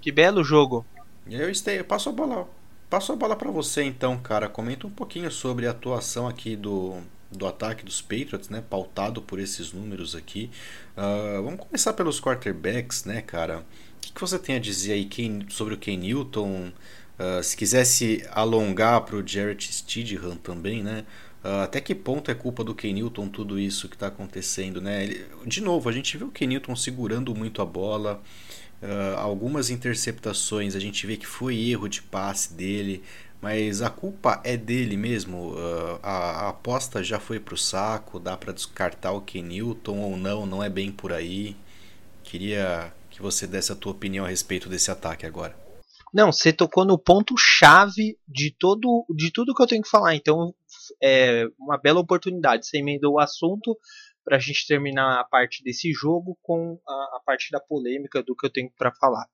Que 0.00 0.12
belo 0.12 0.44
jogo. 0.44 0.86
Eu 1.28 1.50
estei, 1.50 1.82
passo 1.82 2.10
a 2.10 2.12
bola. 2.12 2.48
Passo 2.88 3.12
a 3.12 3.16
bola 3.16 3.34
para 3.34 3.50
você 3.50 3.82
então, 3.82 4.16
cara. 4.16 4.48
Comenta 4.48 4.86
um 4.86 4.90
pouquinho 4.90 5.30
sobre 5.30 5.66
a 5.66 5.72
atuação 5.72 6.28
aqui 6.28 6.54
do, 6.54 7.00
do 7.32 7.46
ataque 7.46 7.84
dos 7.84 8.00
Patriots, 8.00 8.48
né? 8.48 8.62
Pautado 8.68 9.20
por 9.20 9.40
esses 9.40 9.72
números 9.72 10.14
aqui. 10.14 10.50
Uh, 10.96 11.42
vamos 11.42 11.60
começar 11.60 11.94
pelos 11.94 12.20
quarterbacks, 12.20 13.04
né, 13.04 13.22
cara? 13.22 13.64
Que, 14.08 14.12
que 14.12 14.20
você 14.20 14.38
tem 14.38 14.56
a 14.56 14.58
dizer 14.58 14.92
aí 14.92 15.08
sobre 15.48 15.74
o 15.74 15.78
Ken 15.78 15.96
Newton? 15.96 16.72
Uh, 17.18 17.42
se 17.42 17.56
quisesse 17.56 18.24
alongar 18.30 19.00
para 19.00 19.16
o 19.16 19.26
Jarrett 19.26 19.72
Stidham 19.72 20.36
também, 20.36 20.82
né? 20.82 21.04
Uh, 21.44 21.62
até 21.62 21.80
que 21.80 21.94
ponto 21.94 22.30
é 22.30 22.34
culpa 22.34 22.62
do 22.62 22.74
Ken 22.74 22.92
Newton 22.92 23.28
tudo 23.28 23.58
isso 23.58 23.88
que 23.88 23.96
está 23.96 24.06
acontecendo, 24.06 24.80
né? 24.80 25.04
Ele, 25.04 25.26
de 25.46 25.60
novo, 25.60 25.88
a 25.88 25.92
gente 25.92 26.16
viu 26.16 26.28
o 26.28 26.30
Ken 26.30 26.46
Newton 26.46 26.76
segurando 26.76 27.34
muito 27.34 27.60
a 27.60 27.64
bola, 27.64 28.22
uh, 28.82 29.18
algumas 29.18 29.68
interceptações, 29.70 30.76
a 30.76 30.80
gente 30.80 31.06
vê 31.06 31.16
que 31.16 31.26
foi 31.26 31.58
erro 31.70 31.88
de 31.88 32.02
passe 32.02 32.52
dele, 32.52 33.02
mas 33.40 33.82
a 33.82 33.90
culpa 33.90 34.40
é 34.44 34.56
dele 34.56 34.96
mesmo. 34.96 35.52
Uh, 35.52 35.98
a, 36.02 36.46
a, 36.46 36.48
aposta 36.50 37.02
já 37.02 37.18
foi 37.20 37.40
para 37.40 37.54
o 37.54 37.58
saco, 37.58 38.18
dá 38.20 38.36
para 38.36 38.52
descartar 38.52 39.12
o 39.12 39.20
Ken 39.20 39.42
Newton 39.42 39.98
ou 39.98 40.16
não, 40.16 40.46
não 40.46 40.62
é 40.62 40.68
bem 40.68 40.90
por 40.92 41.12
aí. 41.12 41.56
Queria 42.22 42.92
que 43.18 43.22
você 43.22 43.48
desse 43.48 43.72
a 43.72 43.74
tua 43.74 43.90
opinião 43.90 44.24
a 44.24 44.28
respeito 44.28 44.68
desse 44.68 44.92
ataque 44.92 45.26
agora. 45.26 45.58
Não, 46.14 46.32
você 46.32 46.52
tocou 46.52 46.84
no 46.84 46.96
ponto 46.96 47.34
chave 47.36 48.16
de 48.26 48.54
todo, 48.56 49.04
de 49.14 49.32
tudo 49.32 49.52
que 49.52 49.62
eu 49.62 49.66
tenho 49.66 49.82
que 49.82 49.90
falar. 49.90 50.14
Então, 50.14 50.54
é 51.02 51.44
uma 51.58 51.76
bela 51.76 52.00
oportunidade. 52.00 52.64
Você 52.64 52.78
emendou 52.78 53.14
o 53.14 53.20
assunto 53.20 53.76
para 54.24 54.36
a 54.36 54.40
gente 54.40 54.66
terminar 54.66 55.20
a 55.20 55.24
parte 55.24 55.64
desse 55.64 55.92
jogo 55.92 56.38
com 56.42 56.80
a, 56.86 56.92
a 56.92 57.20
parte 57.26 57.50
da 57.50 57.60
polêmica 57.60 58.22
do 58.22 58.36
que 58.36 58.46
eu 58.46 58.50
tenho 58.50 58.70
para 58.78 58.94
falar. 58.94 59.26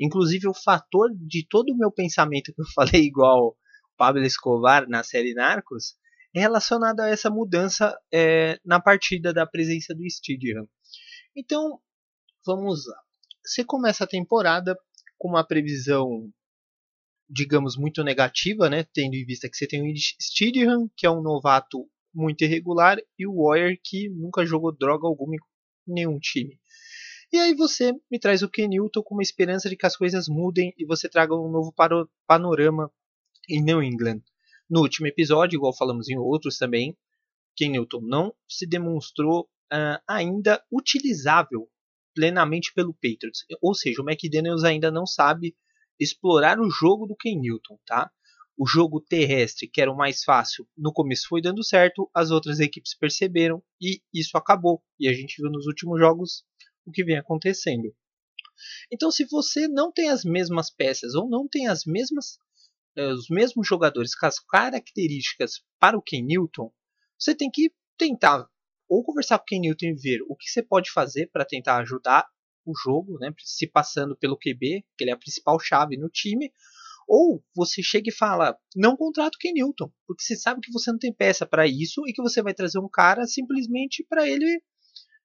Inclusive, 0.00 0.48
o 0.48 0.54
fator 0.54 1.08
de 1.14 1.46
todo 1.48 1.70
o 1.70 1.78
meu 1.78 1.92
pensamento 1.92 2.52
que 2.52 2.60
eu 2.60 2.66
falei 2.74 3.04
igual 3.04 3.56
Pablo 3.96 4.22
Escobar 4.22 4.88
na 4.88 5.04
série 5.04 5.32
Narcos 5.32 5.94
é 6.34 6.40
relacionado 6.40 7.00
a 7.00 7.08
essa 7.08 7.30
mudança 7.30 7.96
é, 8.12 8.58
na 8.64 8.80
partida 8.80 9.32
da 9.32 9.46
presença 9.46 9.94
do 9.94 10.02
Stidham. 10.10 10.68
Então, 11.36 11.80
vamos 12.44 12.84
lá. 12.86 13.07
Você 13.48 13.64
começa 13.64 14.04
a 14.04 14.06
temporada 14.06 14.78
com 15.16 15.28
uma 15.30 15.42
previsão, 15.42 16.30
digamos, 17.26 17.78
muito 17.78 18.04
negativa, 18.04 18.68
né? 18.68 18.84
Tendo 18.92 19.14
em 19.14 19.24
vista 19.24 19.48
que 19.48 19.56
você 19.56 19.66
tem 19.66 19.90
o 19.90 19.96
Stidham, 19.96 20.90
que 20.94 21.06
é 21.06 21.10
um 21.10 21.22
novato 21.22 21.88
muito 22.12 22.44
irregular, 22.44 22.98
e 23.18 23.26
o 23.26 23.42
Warrior, 23.42 23.74
que 23.82 24.10
nunca 24.10 24.44
jogou 24.44 24.70
droga 24.70 25.06
alguma 25.06 25.34
em 25.34 25.38
nenhum 25.86 26.18
time. 26.18 26.60
E 27.32 27.38
aí 27.38 27.54
você 27.54 27.94
me 28.10 28.18
traz 28.18 28.42
o 28.42 28.50
Kenilton 28.50 29.02
com 29.02 29.14
uma 29.14 29.22
esperança 29.22 29.70
de 29.70 29.76
que 29.76 29.86
as 29.86 29.96
coisas 29.96 30.28
mudem 30.28 30.74
e 30.76 30.84
você 30.84 31.08
traga 31.08 31.34
um 31.34 31.50
novo 31.50 31.74
panorama 32.26 32.92
em 33.48 33.62
New 33.62 33.82
England. 33.82 34.20
No 34.68 34.82
último 34.82 35.06
episódio, 35.06 35.56
igual 35.56 35.74
falamos 35.74 36.10
em 36.10 36.18
outros 36.18 36.58
também, 36.58 36.94
Kenilton 37.56 38.02
não 38.02 38.34
se 38.46 38.66
demonstrou 38.66 39.48
uh, 39.72 39.98
ainda 40.06 40.62
utilizável 40.70 41.66
plenamente 42.18 42.72
pelo 42.74 42.92
Patriots. 42.92 43.44
Ou 43.62 43.72
seja, 43.72 44.02
o 44.02 44.10
McDaniels 44.10 44.64
ainda 44.64 44.90
não 44.90 45.06
sabe 45.06 45.56
explorar 46.00 46.58
o 46.58 46.68
jogo 46.68 47.06
do 47.06 47.14
Ken 47.14 47.38
Newton, 47.38 47.78
tá? 47.86 48.10
O 48.56 48.66
jogo 48.66 49.00
terrestre, 49.00 49.68
que 49.68 49.80
era 49.80 49.92
o 49.92 49.96
mais 49.96 50.24
fácil, 50.24 50.66
no 50.76 50.92
começo 50.92 51.28
foi 51.28 51.40
dando 51.40 51.62
certo, 51.62 52.10
as 52.12 52.32
outras 52.32 52.58
equipes 52.58 52.92
perceberam 52.92 53.62
e 53.80 54.02
isso 54.12 54.36
acabou. 54.36 54.82
E 54.98 55.08
a 55.08 55.12
gente 55.12 55.40
viu 55.40 55.48
nos 55.48 55.66
últimos 55.66 56.00
jogos 56.00 56.42
o 56.84 56.90
que 56.90 57.04
vem 57.04 57.16
acontecendo. 57.16 57.94
Então, 58.92 59.12
se 59.12 59.24
você 59.24 59.68
não 59.68 59.92
tem 59.92 60.10
as 60.10 60.24
mesmas 60.24 60.74
peças 60.74 61.14
ou 61.14 61.28
não 61.30 61.46
tem 61.46 61.68
as 61.68 61.84
mesmas 61.84 62.36
eh, 62.96 63.12
os 63.12 63.28
mesmos 63.30 63.64
jogadores 63.64 64.16
com 64.16 64.26
as 64.26 64.40
características 64.40 65.62
para 65.78 65.96
o 65.96 66.02
Ken 66.02 66.22
Newton, 66.22 66.72
você 67.16 67.32
tem 67.32 67.48
que 67.48 67.72
tentar 67.96 68.48
ou 68.88 69.04
conversar 69.04 69.38
com 69.38 69.44
o 69.44 69.46
Ken 69.46 69.60
Newton 69.60 69.86
e 69.86 69.94
ver 69.94 70.20
o 70.28 70.36
que 70.36 70.48
você 70.48 70.62
pode 70.62 70.90
fazer 70.90 71.30
para 71.32 71.44
tentar 71.44 71.76
ajudar 71.78 72.26
o 72.64 72.72
jogo, 72.74 73.18
né, 73.18 73.32
se 73.38 73.66
passando 73.66 74.16
pelo 74.16 74.36
QB, 74.36 74.84
que 74.96 75.04
ele 75.04 75.10
é 75.10 75.14
a 75.14 75.18
principal 75.18 75.58
chave 75.58 75.96
no 75.96 76.08
time, 76.08 76.52
ou 77.08 77.42
você 77.56 77.82
chega 77.82 78.10
e 78.10 78.14
fala, 78.14 78.56
não 78.76 78.94
contrata 78.94 79.36
o 79.36 79.38
Ken 79.40 79.52
Newton, 79.52 79.90
porque 80.06 80.22
você 80.22 80.36
sabe 80.36 80.60
que 80.60 80.70
você 80.70 80.92
não 80.92 80.98
tem 80.98 81.12
peça 81.12 81.46
para 81.46 81.66
isso 81.66 82.06
e 82.06 82.12
que 82.12 82.20
você 82.22 82.42
vai 82.42 82.52
trazer 82.52 82.78
um 82.78 82.88
cara 82.88 83.26
simplesmente 83.26 84.04
para 84.08 84.28
ele 84.28 84.62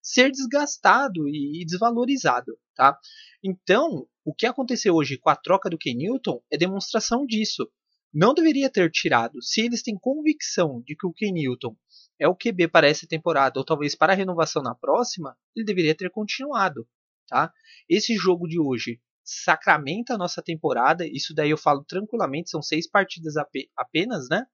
ser 0.01 0.31
desgastado 0.31 1.27
e 1.27 1.63
desvalorizado, 1.65 2.57
tá? 2.75 2.97
Então, 3.43 4.07
o 4.23 4.33
que 4.33 4.45
aconteceu 4.45 4.95
hoje 4.95 5.17
com 5.17 5.29
a 5.29 5.35
troca 5.35 5.69
do 5.69 5.77
Ken 5.77 5.93
Newton 5.93 6.41
é 6.51 6.57
demonstração 6.57 7.25
disso. 7.25 7.69
Não 8.13 8.33
deveria 8.33 8.69
ter 8.69 8.91
tirado. 8.91 9.41
Se 9.41 9.61
eles 9.61 9.81
têm 9.81 9.97
convicção 9.97 10.81
de 10.85 10.95
que 10.95 11.07
o 11.07 11.13
Ken 11.13 11.31
Newton 11.31 11.75
é 12.23 12.27
o 12.27 12.35
QB 12.35 12.69
para 12.69 12.87
essa 12.87 13.05
temporada, 13.05 13.59
ou 13.59 13.65
talvez 13.65 13.95
para 13.95 14.13
a 14.13 14.15
renovação 14.15 14.63
na 14.63 14.73
próxima, 14.73 15.37
ele 15.53 15.65
deveria 15.65 15.93
ter 15.93 16.09
continuado. 16.09 16.87
Tá? 17.27 17.51
Esse 17.89 18.15
jogo 18.15 18.47
de 18.47 18.57
hoje 18.57 19.01
sacramenta 19.25 20.13
a 20.13 20.17
nossa 20.17 20.41
temporada, 20.41 21.05
isso 21.05 21.33
daí 21.33 21.49
eu 21.49 21.57
falo 21.57 21.83
tranquilamente, 21.83 22.49
são 22.49 22.61
seis 22.61 22.89
partidas 22.89 23.33
apenas, 23.75 24.29
né? 24.29 24.45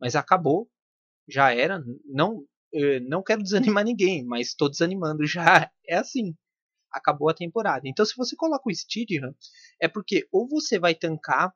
Mas 0.00 0.14
acabou, 0.14 0.70
já 1.28 1.52
era, 1.52 1.82
não 2.06 2.44
não 3.08 3.22
quero 3.22 3.42
desanimar 3.42 3.82
ninguém, 3.84 4.24
mas 4.24 4.48
estou 4.48 4.70
desanimando 4.70 5.26
já. 5.26 5.68
É 5.88 5.96
assim. 5.96 6.36
Acabou 6.92 7.28
a 7.28 7.34
temporada. 7.34 7.88
Então, 7.88 8.04
se 8.04 8.14
você 8.16 8.36
coloca 8.36 8.62
o 8.66 8.74
Stidham, 8.74 9.34
é 9.80 9.88
porque 9.88 10.28
ou 10.30 10.48
você 10.48 10.78
vai 10.78 10.94
tancar 10.94 11.52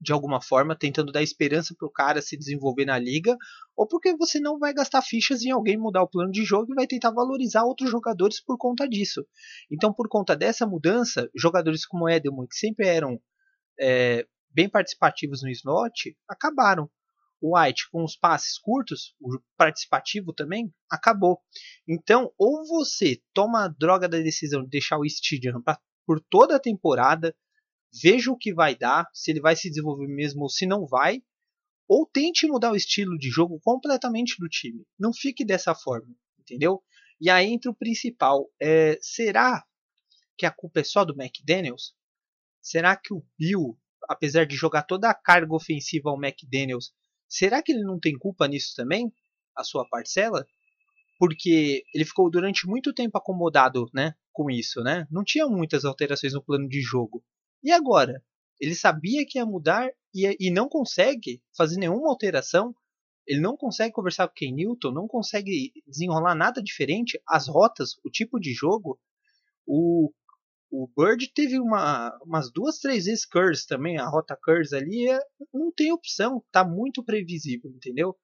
de 0.00 0.12
alguma 0.12 0.40
forma, 0.40 0.76
tentando 0.76 1.12
dar 1.12 1.22
esperança 1.22 1.74
para 1.76 1.86
o 1.86 1.90
cara 1.90 2.20
se 2.20 2.36
desenvolver 2.36 2.84
na 2.84 2.98
liga, 2.98 3.36
ou 3.76 3.86
porque 3.86 4.14
você 4.16 4.38
não 4.38 4.58
vai 4.58 4.72
gastar 4.74 5.02
fichas 5.02 5.42
em 5.42 5.50
alguém 5.50 5.76
mudar 5.76 6.02
o 6.02 6.08
plano 6.08 6.30
de 6.30 6.44
jogo 6.44 6.72
e 6.72 6.74
vai 6.74 6.86
tentar 6.86 7.10
valorizar 7.10 7.64
outros 7.64 7.90
jogadores 7.90 8.42
por 8.42 8.58
conta 8.58 8.88
disso. 8.88 9.26
Então, 9.70 9.92
por 9.92 10.08
conta 10.08 10.36
dessa 10.36 10.66
mudança, 10.66 11.30
jogadores 11.34 11.86
como 11.86 12.08
Edelman, 12.08 12.46
que 12.46 12.56
sempre 12.56 12.86
eram 12.86 13.18
é, 13.80 14.26
bem 14.50 14.68
participativos 14.68 15.42
no 15.42 15.50
slot, 15.50 16.16
acabaram. 16.28 16.88
O 17.40 17.58
White, 17.58 17.90
com 17.90 18.02
os 18.02 18.16
passes 18.16 18.58
curtos, 18.58 19.14
o 19.20 19.38
participativo 19.56 20.32
também, 20.32 20.72
acabou. 20.90 21.40
Então, 21.86 22.32
ou 22.38 22.64
você 22.66 23.20
toma 23.34 23.64
a 23.64 23.68
droga 23.68 24.08
da 24.08 24.16
decisão 24.16 24.62
de 24.62 24.70
deixar 24.70 24.98
o 24.98 25.04
Stadium 25.04 25.62
por 26.06 26.20
toda 26.30 26.56
a 26.56 26.60
temporada, 26.60 27.34
veja 28.02 28.30
o 28.30 28.36
que 28.36 28.52
vai 28.52 28.74
dar, 28.74 29.08
se 29.12 29.30
ele 29.30 29.40
vai 29.40 29.54
se 29.54 29.68
desenvolver 29.68 30.08
mesmo 30.08 30.42
ou 30.42 30.48
se 30.48 30.66
não 30.66 30.86
vai, 30.86 31.22
ou 31.86 32.06
tente 32.06 32.46
mudar 32.46 32.72
o 32.72 32.76
estilo 32.76 33.18
de 33.18 33.28
jogo 33.28 33.60
completamente 33.60 34.36
do 34.38 34.48
time. 34.48 34.84
Não 34.98 35.12
fique 35.12 35.44
dessa 35.44 35.74
forma, 35.74 36.14
entendeu? 36.38 36.82
E 37.20 37.30
aí 37.30 37.46
entra 37.46 37.70
o 37.70 37.74
principal. 37.74 38.50
É, 38.60 38.98
será 39.00 39.64
que 40.36 40.46
a 40.46 40.50
culpa 40.50 40.80
é 40.80 40.84
só 40.84 41.04
do 41.04 41.14
McDaniels? 41.20 41.94
Será 42.60 42.96
que 42.96 43.12
o 43.12 43.24
Bill, 43.38 43.78
apesar 44.08 44.44
de 44.46 44.56
jogar 44.56 44.82
toda 44.82 45.08
a 45.08 45.14
carga 45.14 45.54
ofensiva 45.54 46.10
ao 46.10 46.22
McDaniels, 46.22 46.92
será 47.28 47.62
que 47.62 47.72
ele 47.72 47.82
não 47.82 48.00
tem 48.00 48.18
culpa 48.18 48.48
nisso 48.48 48.74
também? 48.74 49.12
A 49.54 49.62
sua 49.62 49.86
parcela? 49.86 50.46
Porque 51.18 51.84
ele 51.94 52.04
ficou 52.04 52.28
durante 52.30 52.66
muito 52.66 52.92
tempo 52.92 53.16
acomodado 53.16 53.88
né, 53.94 54.14
com 54.32 54.50
isso, 54.50 54.82
né? 54.82 55.06
Não 55.10 55.22
tinha 55.22 55.46
muitas 55.46 55.84
alterações 55.84 56.32
no 56.32 56.42
plano 56.42 56.68
de 56.68 56.80
jogo. 56.80 57.22
E 57.64 57.72
agora? 57.72 58.22
Ele 58.60 58.74
sabia 58.74 59.24
que 59.26 59.38
ia 59.38 59.46
mudar 59.46 59.90
e, 60.14 60.36
e 60.38 60.50
não 60.50 60.68
consegue 60.68 61.42
fazer 61.56 61.78
nenhuma 61.78 62.10
alteração. 62.10 62.74
Ele 63.26 63.40
não 63.40 63.56
consegue 63.56 63.94
conversar 63.94 64.28
com 64.28 64.32
o 64.32 64.34
Ken 64.34 64.52
Newton, 64.52 64.92
não 64.92 65.08
consegue 65.08 65.72
desenrolar 65.86 66.34
nada 66.34 66.62
diferente. 66.62 67.18
As 67.26 67.48
rotas, 67.48 67.94
o 68.04 68.10
tipo 68.10 68.38
de 68.38 68.52
jogo. 68.52 69.00
O, 69.66 70.12
o 70.70 70.86
Bird 70.94 71.32
teve 71.32 71.58
uma, 71.58 72.14
umas 72.22 72.52
duas, 72.52 72.78
três 72.78 73.06
vezes 73.06 73.24
curse 73.24 73.66
também. 73.66 73.96
A 73.98 74.06
rota 74.06 74.36
curse 74.36 74.76
ali 74.76 75.08
é, 75.08 75.18
não 75.52 75.72
tem 75.72 75.90
opção, 75.90 76.44
tá 76.52 76.62
muito 76.62 77.02
previsível, 77.02 77.70
entendeu? 77.70 78.14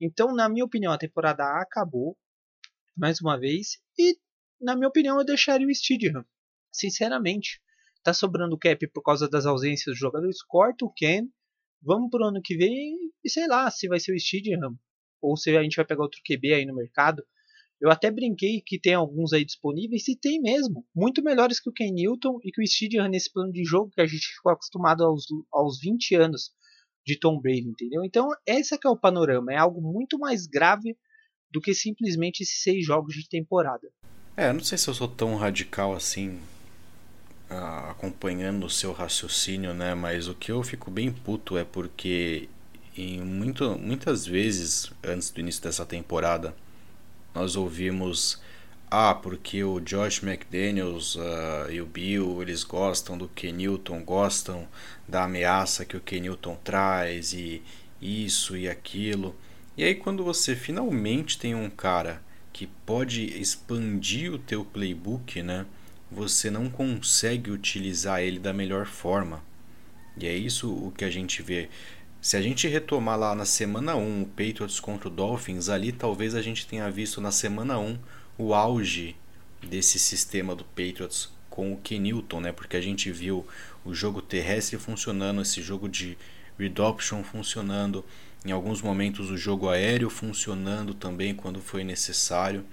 Então, 0.00 0.34
na 0.34 0.48
minha 0.48 0.64
opinião, 0.64 0.92
a 0.92 0.98
temporada 0.98 1.44
acabou 1.60 2.18
mais 2.96 3.20
uma 3.20 3.38
vez. 3.38 3.78
E, 3.96 4.18
na 4.60 4.74
minha 4.74 4.88
opinião, 4.88 5.16
eu 5.16 5.24
deixaria 5.24 5.66
o 5.66 5.74
Stidham. 5.74 6.24
Sinceramente 6.72 7.62
tá 8.04 8.12
sobrando 8.12 8.58
cap 8.58 8.86
por 8.88 9.02
causa 9.02 9.28
das 9.28 9.46
ausências 9.46 9.94
dos 9.94 9.98
jogadores, 9.98 10.42
corta 10.42 10.84
o 10.84 10.92
Ken, 10.92 11.26
vamos 11.82 12.10
pro 12.10 12.24
ano 12.24 12.40
que 12.42 12.56
vem 12.56 12.94
e 13.24 13.30
sei 13.30 13.48
lá 13.48 13.70
se 13.70 13.88
vai 13.88 13.98
ser 13.98 14.14
o 14.14 14.20
Stidham 14.20 14.78
ou 15.20 15.36
se 15.36 15.56
a 15.56 15.62
gente 15.62 15.76
vai 15.76 15.86
pegar 15.86 16.02
outro 16.02 16.20
QB 16.24 16.52
aí 16.52 16.66
no 16.66 16.74
mercado. 16.74 17.24
Eu 17.80 17.90
até 17.90 18.10
brinquei 18.10 18.62
que 18.64 18.78
tem 18.78 18.94
alguns 18.94 19.32
aí 19.32 19.44
disponíveis 19.44 20.06
e 20.06 20.16
tem 20.16 20.40
mesmo, 20.40 20.86
muito 20.94 21.22
melhores 21.22 21.58
que 21.58 21.68
o 21.68 21.72
Ken 21.72 21.90
Newton 21.90 22.38
e 22.44 22.52
que 22.52 22.62
o 22.62 22.66
Stidham 22.66 23.08
nesse 23.08 23.32
plano 23.32 23.50
de 23.50 23.64
jogo 23.64 23.90
que 23.90 24.00
a 24.00 24.06
gente 24.06 24.26
ficou 24.34 24.52
acostumado 24.52 25.02
aos, 25.02 25.24
aos 25.52 25.80
20 25.80 26.14
anos 26.14 26.50
de 27.06 27.18
Tom 27.18 27.40
Brady, 27.40 27.68
entendeu? 27.68 28.04
Então, 28.04 28.28
esse 28.46 28.74
é 28.74 28.88
o 28.88 28.96
panorama, 28.96 29.52
é 29.52 29.56
algo 29.56 29.80
muito 29.80 30.18
mais 30.18 30.46
grave 30.46 30.96
do 31.50 31.60
que 31.60 31.74
simplesmente 31.74 32.42
esses 32.42 32.62
seis 32.62 32.84
jogos 32.84 33.14
de 33.14 33.28
temporada. 33.28 33.90
É, 34.36 34.52
não 34.52 34.60
sei 34.60 34.78
se 34.78 34.88
eu 34.88 34.94
sou 34.94 35.08
tão 35.08 35.36
radical 35.36 35.94
assim 35.94 36.40
acompanhando 37.90 38.66
o 38.66 38.70
seu 38.70 38.92
raciocínio, 38.92 39.74
né? 39.74 39.94
Mas 39.94 40.28
o 40.28 40.34
que 40.34 40.50
eu 40.52 40.62
fico 40.62 40.90
bem 40.90 41.10
puto 41.12 41.56
é 41.56 41.64
porque 41.64 42.48
em 42.96 43.20
muito, 43.20 43.78
muitas 43.78 44.26
vezes 44.26 44.92
antes 45.02 45.30
do 45.30 45.40
início 45.40 45.62
dessa 45.62 45.84
temporada 45.84 46.54
nós 47.34 47.56
ouvimos 47.56 48.40
ah, 48.90 49.14
porque 49.14 49.64
o 49.64 49.80
Josh 49.80 50.22
McDaniels 50.22 51.16
uh, 51.16 51.70
e 51.70 51.80
o 51.80 51.86
Bill 51.86 52.40
eles 52.40 52.62
gostam 52.62 53.18
do 53.18 53.26
que 53.28 53.50
Newton, 53.50 54.04
gostam 54.04 54.68
da 55.08 55.24
ameaça 55.24 55.84
que 55.84 55.96
o 55.96 56.00
Ken 56.00 56.20
Newton 56.20 56.56
traz 56.62 57.32
e 57.32 57.60
isso 58.00 58.56
e 58.56 58.68
aquilo. 58.68 59.34
E 59.76 59.82
aí 59.82 59.96
quando 59.96 60.22
você 60.22 60.54
finalmente 60.54 61.38
tem 61.38 61.54
um 61.54 61.68
cara 61.68 62.22
que 62.52 62.68
pode 62.86 63.24
expandir 63.40 64.32
o 64.32 64.38
teu 64.38 64.64
playbook, 64.64 65.42
né? 65.42 65.66
Você 66.14 66.50
não 66.50 66.70
consegue 66.70 67.50
utilizar 67.50 68.20
ele 68.20 68.38
da 68.38 68.52
melhor 68.52 68.86
forma. 68.86 69.42
E 70.16 70.26
é 70.26 70.34
isso 70.34 70.72
o 70.72 70.92
que 70.92 71.04
a 71.04 71.10
gente 71.10 71.42
vê. 71.42 71.68
Se 72.20 72.36
a 72.36 72.40
gente 72.40 72.68
retomar 72.68 73.18
lá 73.18 73.34
na 73.34 73.44
semana 73.44 73.96
1 73.96 74.22
o 74.22 74.26
Patriots 74.26 74.80
contra 74.80 75.08
o 75.08 75.10
Dolphins, 75.10 75.68
ali 75.68 75.92
talvez 75.92 76.34
a 76.34 76.40
gente 76.40 76.66
tenha 76.66 76.90
visto 76.90 77.20
na 77.20 77.30
semana 77.30 77.78
1 77.78 77.98
o 78.38 78.54
auge 78.54 79.16
desse 79.60 79.98
sistema 79.98 80.54
do 80.54 80.64
Patriots 80.64 81.30
com 81.50 81.72
o 81.72 81.76
Kenilton, 81.76 82.40
né? 82.40 82.52
Porque 82.52 82.76
a 82.76 82.80
gente 82.80 83.10
viu 83.10 83.46
o 83.84 83.92
jogo 83.92 84.22
terrestre 84.22 84.78
funcionando, 84.78 85.42
esse 85.42 85.60
jogo 85.60 85.88
de 85.88 86.16
read 86.58 86.80
option 86.80 87.22
funcionando, 87.22 88.04
em 88.44 88.52
alguns 88.52 88.80
momentos 88.80 89.30
o 89.30 89.36
jogo 89.36 89.68
aéreo 89.68 90.08
funcionando 90.08 90.94
também 90.94 91.34
quando 91.34 91.60
foi 91.60 91.84
necessário. 91.84 92.64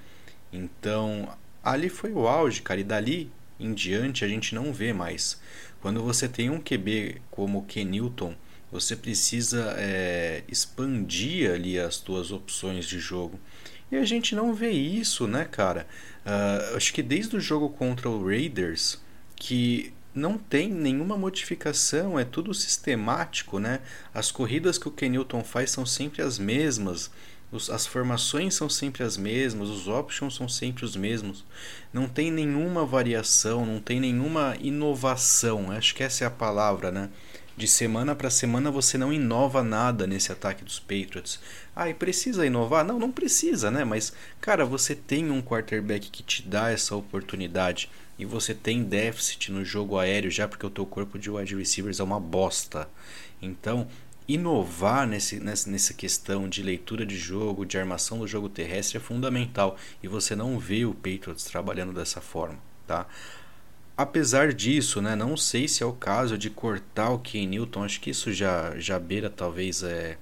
Então, 0.53 1.27
ali 1.63 1.89
foi 1.89 2.11
o 2.11 2.27
auge, 2.27 2.61
cara, 2.61 2.79
e 2.79 2.83
dali 2.83 3.31
em 3.59 3.73
diante 3.73 4.25
a 4.25 4.27
gente 4.27 4.55
não 4.55 4.73
vê 4.73 4.93
mais. 4.93 5.39
Quando 5.81 6.01
você 6.03 6.27
tem 6.27 6.49
um 6.49 6.59
QB 6.59 7.21
como 7.29 7.59
o 7.59 7.65
Kenilton, 7.65 8.35
você 8.71 8.95
precisa 8.95 9.75
é, 9.77 10.43
expandir 10.47 11.51
ali 11.51 11.79
as 11.79 11.97
tuas 11.97 12.31
opções 12.31 12.85
de 12.85 12.99
jogo. 12.99 13.39
E 13.91 13.97
a 13.97 14.05
gente 14.05 14.33
não 14.33 14.53
vê 14.53 14.71
isso, 14.71 15.27
né, 15.27 15.43
cara? 15.43 15.85
Uh, 16.25 16.77
acho 16.77 16.93
que 16.93 17.03
desde 17.03 17.35
o 17.35 17.41
jogo 17.41 17.69
contra 17.69 18.09
o 18.09 18.25
Raiders, 18.25 19.01
que 19.35 19.93
não 20.15 20.37
tem 20.37 20.69
nenhuma 20.69 21.17
modificação, 21.17 22.17
é 22.17 22.23
tudo 22.23 22.53
sistemático, 22.53 23.59
né? 23.59 23.81
As 24.13 24.31
corridas 24.31 24.77
que 24.77 24.87
o 24.87 24.91
Kenilton 24.91 25.43
faz 25.43 25.71
são 25.71 25.85
sempre 25.85 26.21
as 26.21 26.39
mesmas 26.39 27.11
os, 27.51 27.69
as 27.69 27.85
formações 27.85 28.55
são 28.55 28.69
sempre 28.69 29.03
as 29.03 29.17
mesmas, 29.17 29.69
os 29.69 29.87
options 29.87 30.35
são 30.35 30.47
sempre 30.47 30.85
os 30.85 30.95
mesmos. 30.95 31.43
Não 31.91 32.07
tem 32.07 32.31
nenhuma 32.31 32.85
variação, 32.85 33.65
não 33.65 33.79
tem 33.79 33.99
nenhuma 33.99 34.55
inovação. 34.59 35.71
Acho 35.71 35.93
que 35.93 36.03
essa 36.03 36.23
é 36.23 36.27
a 36.27 36.31
palavra, 36.31 36.91
né? 36.91 37.09
De 37.57 37.67
semana 37.67 38.15
para 38.15 38.29
semana 38.29 38.71
você 38.71 38.97
não 38.97 39.11
inova 39.11 39.61
nada 39.61 40.07
nesse 40.07 40.31
ataque 40.31 40.63
dos 40.63 40.79
Patriots. 40.79 41.39
Ah, 41.75 41.89
e 41.89 41.93
precisa 41.93 42.45
inovar? 42.45 42.85
Não, 42.85 42.97
não 42.97 43.11
precisa, 43.11 43.69
né? 43.69 43.83
Mas, 43.83 44.13
cara, 44.39 44.65
você 44.65 44.95
tem 44.95 45.29
um 45.29 45.41
quarterback 45.41 46.09
que 46.09 46.23
te 46.23 46.47
dá 46.47 46.71
essa 46.71 46.95
oportunidade 46.95 47.89
e 48.17 48.25
você 48.25 48.53
tem 48.53 48.83
déficit 48.83 49.51
no 49.51 49.65
jogo 49.65 49.97
aéreo 49.97 50.31
já 50.31 50.47
porque 50.47 50.65
o 50.65 50.69
teu 50.69 50.85
corpo 50.85 51.19
de 51.19 51.29
wide 51.29 51.55
receivers 51.55 51.99
é 51.99 52.03
uma 52.03 52.19
bosta. 52.19 52.87
Então, 53.41 53.87
inovar 54.33 55.07
nesse, 55.07 55.39
nessa, 55.39 55.69
nessa 55.69 55.93
questão 55.93 56.47
de 56.47 56.61
leitura 56.61 57.05
de 57.05 57.17
jogo, 57.17 57.65
de 57.65 57.77
armação 57.77 58.19
do 58.19 58.27
jogo 58.27 58.49
terrestre 58.49 58.97
é 58.97 58.99
fundamental 58.99 59.75
e 60.01 60.07
você 60.07 60.35
não 60.35 60.57
vê 60.59 60.85
o 60.85 60.93
Patriots 60.93 61.43
trabalhando 61.43 61.93
dessa 61.93 62.21
forma, 62.21 62.57
tá? 62.87 63.07
Apesar 63.97 64.53
disso, 64.53 65.01
né, 65.01 65.15
não 65.15 65.35
sei 65.35 65.67
se 65.67 65.83
é 65.83 65.85
o 65.85 65.93
caso 65.93 66.37
de 66.37 66.49
cortar 66.49 67.09
o 67.11 67.19
Ken 67.19 67.45
Newton, 67.45 67.83
acho 67.83 67.99
que 67.99 68.09
isso 68.09 68.31
já, 68.31 68.77
já 68.79 68.97
beira 68.97 69.29
talvez 69.29 69.83
é 69.83 70.17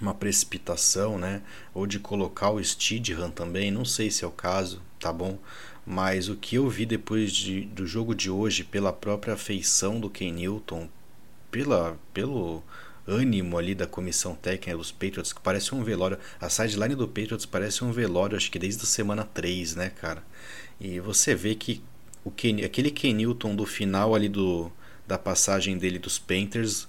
uma 0.00 0.14
precipitação, 0.14 1.18
né, 1.18 1.42
ou 1.72 1.86
de 1.86 1.98
colocar 1.98 2.50
o 2.50 2.62
Steedham 2.62 3.30
também, 3.30 3.70
não 3.70 3.84
sei 3.84 4.10
se 4.10 4.24
é 4.24 4.26
o 4.26 4.32
caso, 4.32 4.82
tá 4.98 5.12
bom? 5.12 5.38
Mas 5.86 6.28
o 6.28 6.34
que 6.34 6.56
eu 6.56 6.68
vi 6.68 6.86
depois 6.86 7.32
de, 7.32 7.60
do 7.66 7.86
jogo 7.86 8.14
de 8.14 8.30
hoje, 8.30 8.64
pela 8.64 8.92
própria 8.92 9.36
feição 9.36 10.00
do 10.00 10.08
Ken 10.08 10.32
Newton, 10.32 10.88
pela, 11.50 11.96
pelo 12.12 12.64
ânimo 13.06 13.58
ali 13.58 13.74
da 13.74 13.86
comissão 13.86 14.34
técnica 14.34 14.76
dos 14.76 14.90
Patriots, 14.90 15.32
que 15.32 15.40
parece 15.40 15.74
um 15.74 15.82
velório. 15.82 16.18
A 16.40 16.48
sideline 16.48 16.94
do 16.94 17.06
Patriots 17.06 17.46
parece 17.46 17.84
um 17.84 17.92
velório, 17.92 18.36
acho 18.36 18.50
que 18.50 18.58
desde 18.58 18.82
a 18.82 18.86
semana 18.86 19.24
3, 19.24 19.76
né, 19.76 19.90
cara? 19.90 20.22
E 20.80 21.00
você 21.00 21.34
vê 21.34 21.54
que 21.54 21.82
o 22.24 22.30
Ken, 22.30 22.64
aquele 22.64 22.90
Ken 22.90 23.12
Newton 23.12 23.54
do 23.54 23.66
final 23.66 24.14
ali 24.14 24.28
do, 24.28 24.70
da 25.06 25.18
passagem 25.18 25.76
dele 25.76 25.98
dos 25.98 26.18
Panthers 26.18 26.88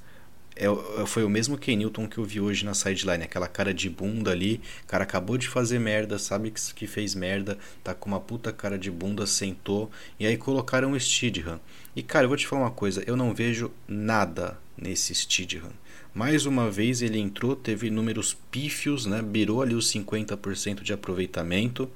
é, 0.55 0.67
é, 0.67 1.05
foi 1.05 1.23
o 1.25 1.29
mesmo 1.29 1.57
Ken 1.57 1.75
Newton 1.75 2.07
que 2.07 2.17
eu 2.17 2.23
vi 2.23 2.39
hoje 2.39 2.63
na 2.63 2.73
sideline, 2.73 3.25
aquela 3.25 3.47
cara 3.47 3.73
de 3.73 3.89
bunda 3.89 4.31
ali, 4.31 4.61
cara 4.87 5.03
acabou 5.03 5.37
de 5.37 5.49
fazer 5.49 5.79
merda, 5.79 6.17
sabe 6.17 6.49
que, 6.49 6.73
que 6.73 6.87
fez 6.87 7.13
merda, 7.13 7.57
tá 7.83 7.93
com 7.93 8.07
uma 8.07 8.21
puta 8.21 8.53
cara 8.53 8.77
de 8.77 8.89
bunda, 8.89 9.27
sentou, 9.27 9.91
e 10.17 10.25
aí 10.25 10.37
colocaram 10.37 10.93
o 10.93 10.99
Steedham. 10.99 11.59
E 11.93 12.01
cara, 12.01 12.23
eu 12.23 12.29
vou 12.29 12.37
te 12.37 12.47
falar 12.47 12.63
uma 12.63 12.71
coisa, 12.71 13.03
eu 13.05 13.17
não 13.17 13.33
vejo 13.33 13.69
nada 13.85 14.57
nesse 14.77 15.13
Steedham 15.13 15.71
Mais 16.15 16.45
uma 16.45 16.71
vez 16.71 17.01
ele 17.01 17.19
entrou, 17.19 17.57
teve 17.57 17.89
números 17.89 18.33
pífios, 18.49 19.05
né? 19.05 19.21
Birou 19.21 19.61
ali 19.61 19.75
os 19.75 19.91
50% 19.91 20.81
de 20.81 20.93
aproveitamento. 20.93 21.91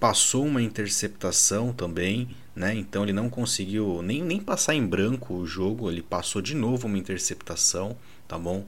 Passou 0.00 0.46
uma 0.46 0.62
interceptação 0.62 1.70
também, 1.70 2.30
né? 2.56 2.74
Então 2.74 3.02
ele 3.02 3.12
não 3.12 3.28
conseguiu 3.28 4.00
nem, 4.00 4.22
nem 4.22 4.40
passar 4.40 4.74
em 4.74 4.86
branco 4.86 5.34
o 5.34 5.46
jogo, 5.46 5.90
ele 5.90 6.00
passou 6.00 6.40
de 6.40 6.54
novo 6.54 6.86
uma 6.86 6.96
interceptação, 6.96 7.98
tá 8.26 8.38
bom? 8.38 8.64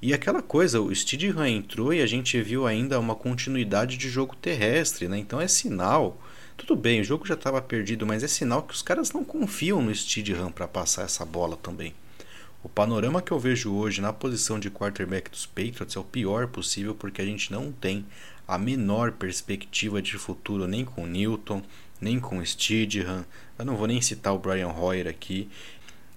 E 0.00 0.14
aquela 0.14 0.40
coisa, 0.40 0.80
o 0.80 0.94
Steedham 0.94 1.46
entrou 1.46 1.92
e 1.92 2.00
a 2.00 2.06
gente 2.06 2.40
viu 2.40 2.66
ainda 2.66 2.98
uma 2.98 3.14
continuidade 3.14 3.98
de 3.98 4.08
jogo 4.08 4.34
terrestre, 4.34 5.08
né? 5.08 5.18
Então 5.18 5.38
é 5.38 5.46
sinal. 5.46 6.18
Tudo 6.56 6.74
bem, 6.74 7.02
o 7.02 7.04
jogo 7.04 7.26
já 7.26 7.34
estava 7.34 7.60
perdido, 7.60 8.06
mas 8.06 8.22
é 8.22 8.28
sinal 8.28 8.62
que 8.62 8.72
os 8.72 8.80
caras 8.80 9.12
não 9.12 9.22
confiam 9.22 9.82
no 9.82 9.94
Steedham 9.94 10.50
para 10.50 10.66
passar 10.66 11.02
essa 11.02 11.26
bola 11.26 11.54
também. 11.54 11.92
O 12.62 12.68
panorama 12.68 13.22
que 13.22 13.32
eu 13.32 13.38
vejo 13.38 13.72
hoje 13.72 14.00
na 14.00 14.12
posição 14.12 14.60
de 14.60 14.70
quarterback 14.70 15.30
dos 15.30 15.46
Patriots 15.46 15.96
é 15.96 15.98
o 15.98 16.04
pior 16.04 16.46
possível 16.48 16.94
porque 16.94 17.22
a 17.22 17.24
gente 17.24 17.50
não 17.50 17.72
tem 17.72 18.04
a 18.46 18.58
menor 18.58 19.12
perspectiva 19.12 20.02
de 20.02 20.18
futuro 20.18 20.66
nem 20.66 20.84
com 20.84 21.06
Newton, 21.06 21.62
nem 22.00 22.20
com 22.20 22.44
Steedham. 22.44 23.24
Eu 23.58 23.64
não 23.64 23.76
vou 23.76 23.86
nem 23.86 24.00
citar 24.02 24.34
o 24.34 24.38
Brian 24.38 24.68
Hoyer 24.68 25.06
aqui. 25.06 25.48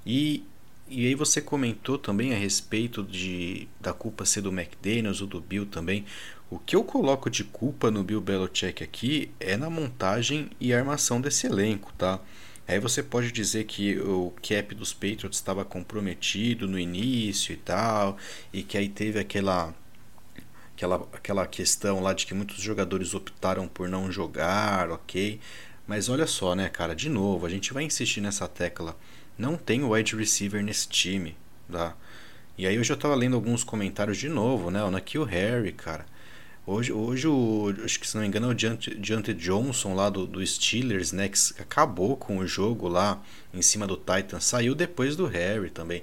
E 0.05 0.43
e 0.89 1.07
aí 1.07 1.15
você 1.15 1.41
comentou 1.41 1.97
também 1.97 2.33
a 2.33 2.37
respeito 2.37 3.03
de 3.03 3.67
da 3.79 3.93
culpa 3.93 4.25
ser 4.25 4.41
do 4.41 4.51
McDaniels 4.51 5.21
ou 5.21 5.27
do 5.27 5.39
Bill 5.39 5.65
também. 5.65 6.05
O 6.49 6.59
que 6.59 6.75
eu 6.75 6.83
coloco 6.83 7.29
de 7.29 7.43
culpa 7.43 7.89
no 7.89 8.03
Bill 8.03 8.21
Belichick 8.21 8.83
aqui 8.83 9.31
é 9.39 9.57
na 9.57 9.69
montagem 9.69 10.51
e 10.59 10.73
armação 10.73 11.19
desse 11.19 11.47
elenco, 11.47 11.91
tá? 11.97 12.19
Aí 12.67 12.79
você 12.79 13.03
pode 13.03 13.31
dizer 13.31 13.65
que 13.65 13.99
o 13.99 14.33
cap 14.41 14.73
dos 14.75 14.93
Patriots 14.93 15.37
estava 15.37 15.65
comprometido 15.65 16.67
no 16.67 16.79
início 16.79 17.53
e 17.53 17.57
tal, 17.57 18.17
e 18.53 18.63
que 18.63 18.77
aí 18.77 18.87
teve 18.89 19.19
aquela 19.19 19.73
aquela 20.75 21.07
aquela 21.13 21.47
questão 21.47 22.01
lá 22.01 22.13
de 22.13 22.25
que 22.25 22.33
muitos 22.33 22.61
jogadores 22.61 23.13
optaram 23.13 23.67
por 23.67 23.89
não 23.89 24.11
jogar, 24.11 24.89
OK? 24.91 25.39
Mas 25.87 26.07
olha 26.09 26.25
só, 26.27 26.55
né, 26.55 26.69
cara, 26.69 26.95
de 26.95 27.09
novo, 27.09 27.45
a 27.45 27.49
gente 27.49 27.73
vai 27.73 27.83
insistir 27.83 28.21
nessa 28.21 28.47
tecla 28.47 28.95
não 29.37 29.57
tem 29.57 29.83
wide 29.83 30.15
receiver 30.15 30.63
nesse 30.63 30.87
time, 30.87 31.35
tá? 31.71 31.95
E 32.57 32.67
aí 32.67 32.75
eu 32.75 32.83
já 32.83 32.95
tava 32.95 33.15
lendo 33.15 33.35
alguns 33.35 33.63
comentários 33.63 34.17
de 34.17 34.29
novo, 34.29 34.69
né? 34.69 34.83
O 34.83 34.91
Nakil 34.91 35.23
Harry, 35.23 35.71
cara. 35.71 36.05
Hoje, 36.65 36.93
hoje 36.93 37.27
o, 37.27 37.75
acho 37.83 37.99
que 37.99 38.07
se 38.07 38.15
não 38.15 38.21
me 38.21 38.27
engano, 38.29 38.47
é 38.47 38.51
o 38.51 38.55
Deontay 38.97 39.33
Johnson 39.33 39.93
lá 39.93 40.09
do, 40.09 40.25
do 40.25 40.45
Steelers, 40.45 41.11
né? 41.11 41.27
Que 41.27 41.37
acabou 41.59 42.15
com 42.15 42.37
o 42.37 42.47
jogo 42.47 42.87
lá 42.87 43.21
em 43.53 43.61
cima 43.61 43.85
do 43.85 43.97
Titan. 43.97 44.39
Saiu 44.39 44.73
depois 44.73 45.17
do 45.17 45.25
Harry 45.25 45.69
também. 45.69 46.01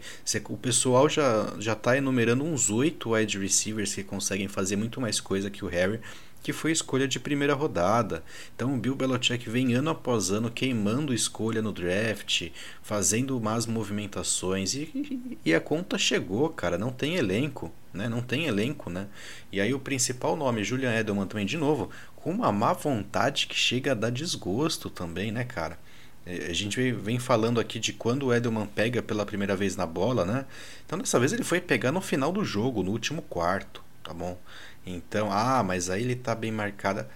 O 0.50 0.58
pessoal 0.58 1.08
já, 1.08 1.54
já 1.58 1.74
tá 1.74 1.96
enumerando 1.96 2.44
uns 2.44 2.68
oito 2.68 3.12
wide 3.12 3.38
receivers 3.38 3.94
que 3.94 4.04
conseguem 4.04 4.48
fazer 4.48 4.76
muito 4.76 5.00
mais 5.00 5.18
coisa 5.18 5.48
que 5.48 5.64
o 5.64 5.68
Harry 5.68 5.98
que 6.42 6.52
foi 6.52 6.72
escolha 6.72 7.06
de 7.06 7.20
primeira 7.20 7.54
rodada. 7.54 8.22
Então 8.54 8.74
o 8.74 8.78
Bill 8.78 8.94
Belichick 8.94 9.48
vem 9.48 9.74
ano 9.74 9.90
após 9.90 10.30
ano 10.30 10.50
queimando 10.50 11.14
escolha 11.14 11.60
no 11.60 11.72
draft, 11.72 12.48
fazendo 12.82 13.40
más 13.40 13.66
movimentações 13.66 14.74
e, 14.74 15.38
e, 15.44 15.54
a 15.54 15.60
conta 15.60 15.98
chegou, 15.98 16.48
cara, 16.50 16.78
não 16.78 16.90
tem 16.90 17.16
elenco, 17.16 17.72
né? 17.92 18.08
Não 18.08 18.22
tem 18.22 18.46
elenco, 18.46 18.90
né? 18.90 19.06
E 19.52 19.60
aí 19.60 19.74
o 19.74 19.80
principal 19.80 20.36
nome, 20.36 20.64
Julian 20.64 20.94
Edelman 20.94 21.26
também 21.26 21.46
de 21.46 21.56
novo, 21.56 21.90
com 22.16 22.30
uma 22.30 22.52
má 22.52 22.72
vontade 22.72 23.46
que 23.46 23.54
chega 23.54 23.92
a 23.92 23.94
dar 23.94 24.10
desgosto 24.10 24.88
também, 24.90 25.32
né, 25.32 25.44
cara? 25.44 25.78
É, 26.26 26.46
a 26.50 26.52
gente 26.52 26.92
vem 26.92 27.18
falando 27.18 27.58
aqui 27.58 27.78
de 27.78 27.92
quando 27.92 28.26
o 28.26 28.34
Edelman 28.34 28.66
pega 28.66 29.02
pela 29.02 29.24
primeira 29.24 29.56
vez 29.56 29.76
na 29.76 29.86
bola, 29.86 30.24
né? 30.24 30.44
Então 30.84 30.98
dessa 30.98 31.18
vez 31.18 31.32
ele 31.32 31.44
foi 31.44 31.60
pegar 31.60 31.92
no 31.92 32.00
final 32.00 32.32
do 32.32 32.44
jogo, 32.44 32.82
no 32.82 32.90
último 32.92 33.22
quarto, 33.22 33.82
tá 34.02 34.12
bom? 34.12 34.38
Então, 34.84 35.30
ah, 35.30 35.62
mas 35.62 35.90
aí 35.90 36.02
ele 36.02 36.16
tá 36.16 36.34
bem 36.34 36.50
marcada. 36.50 37.08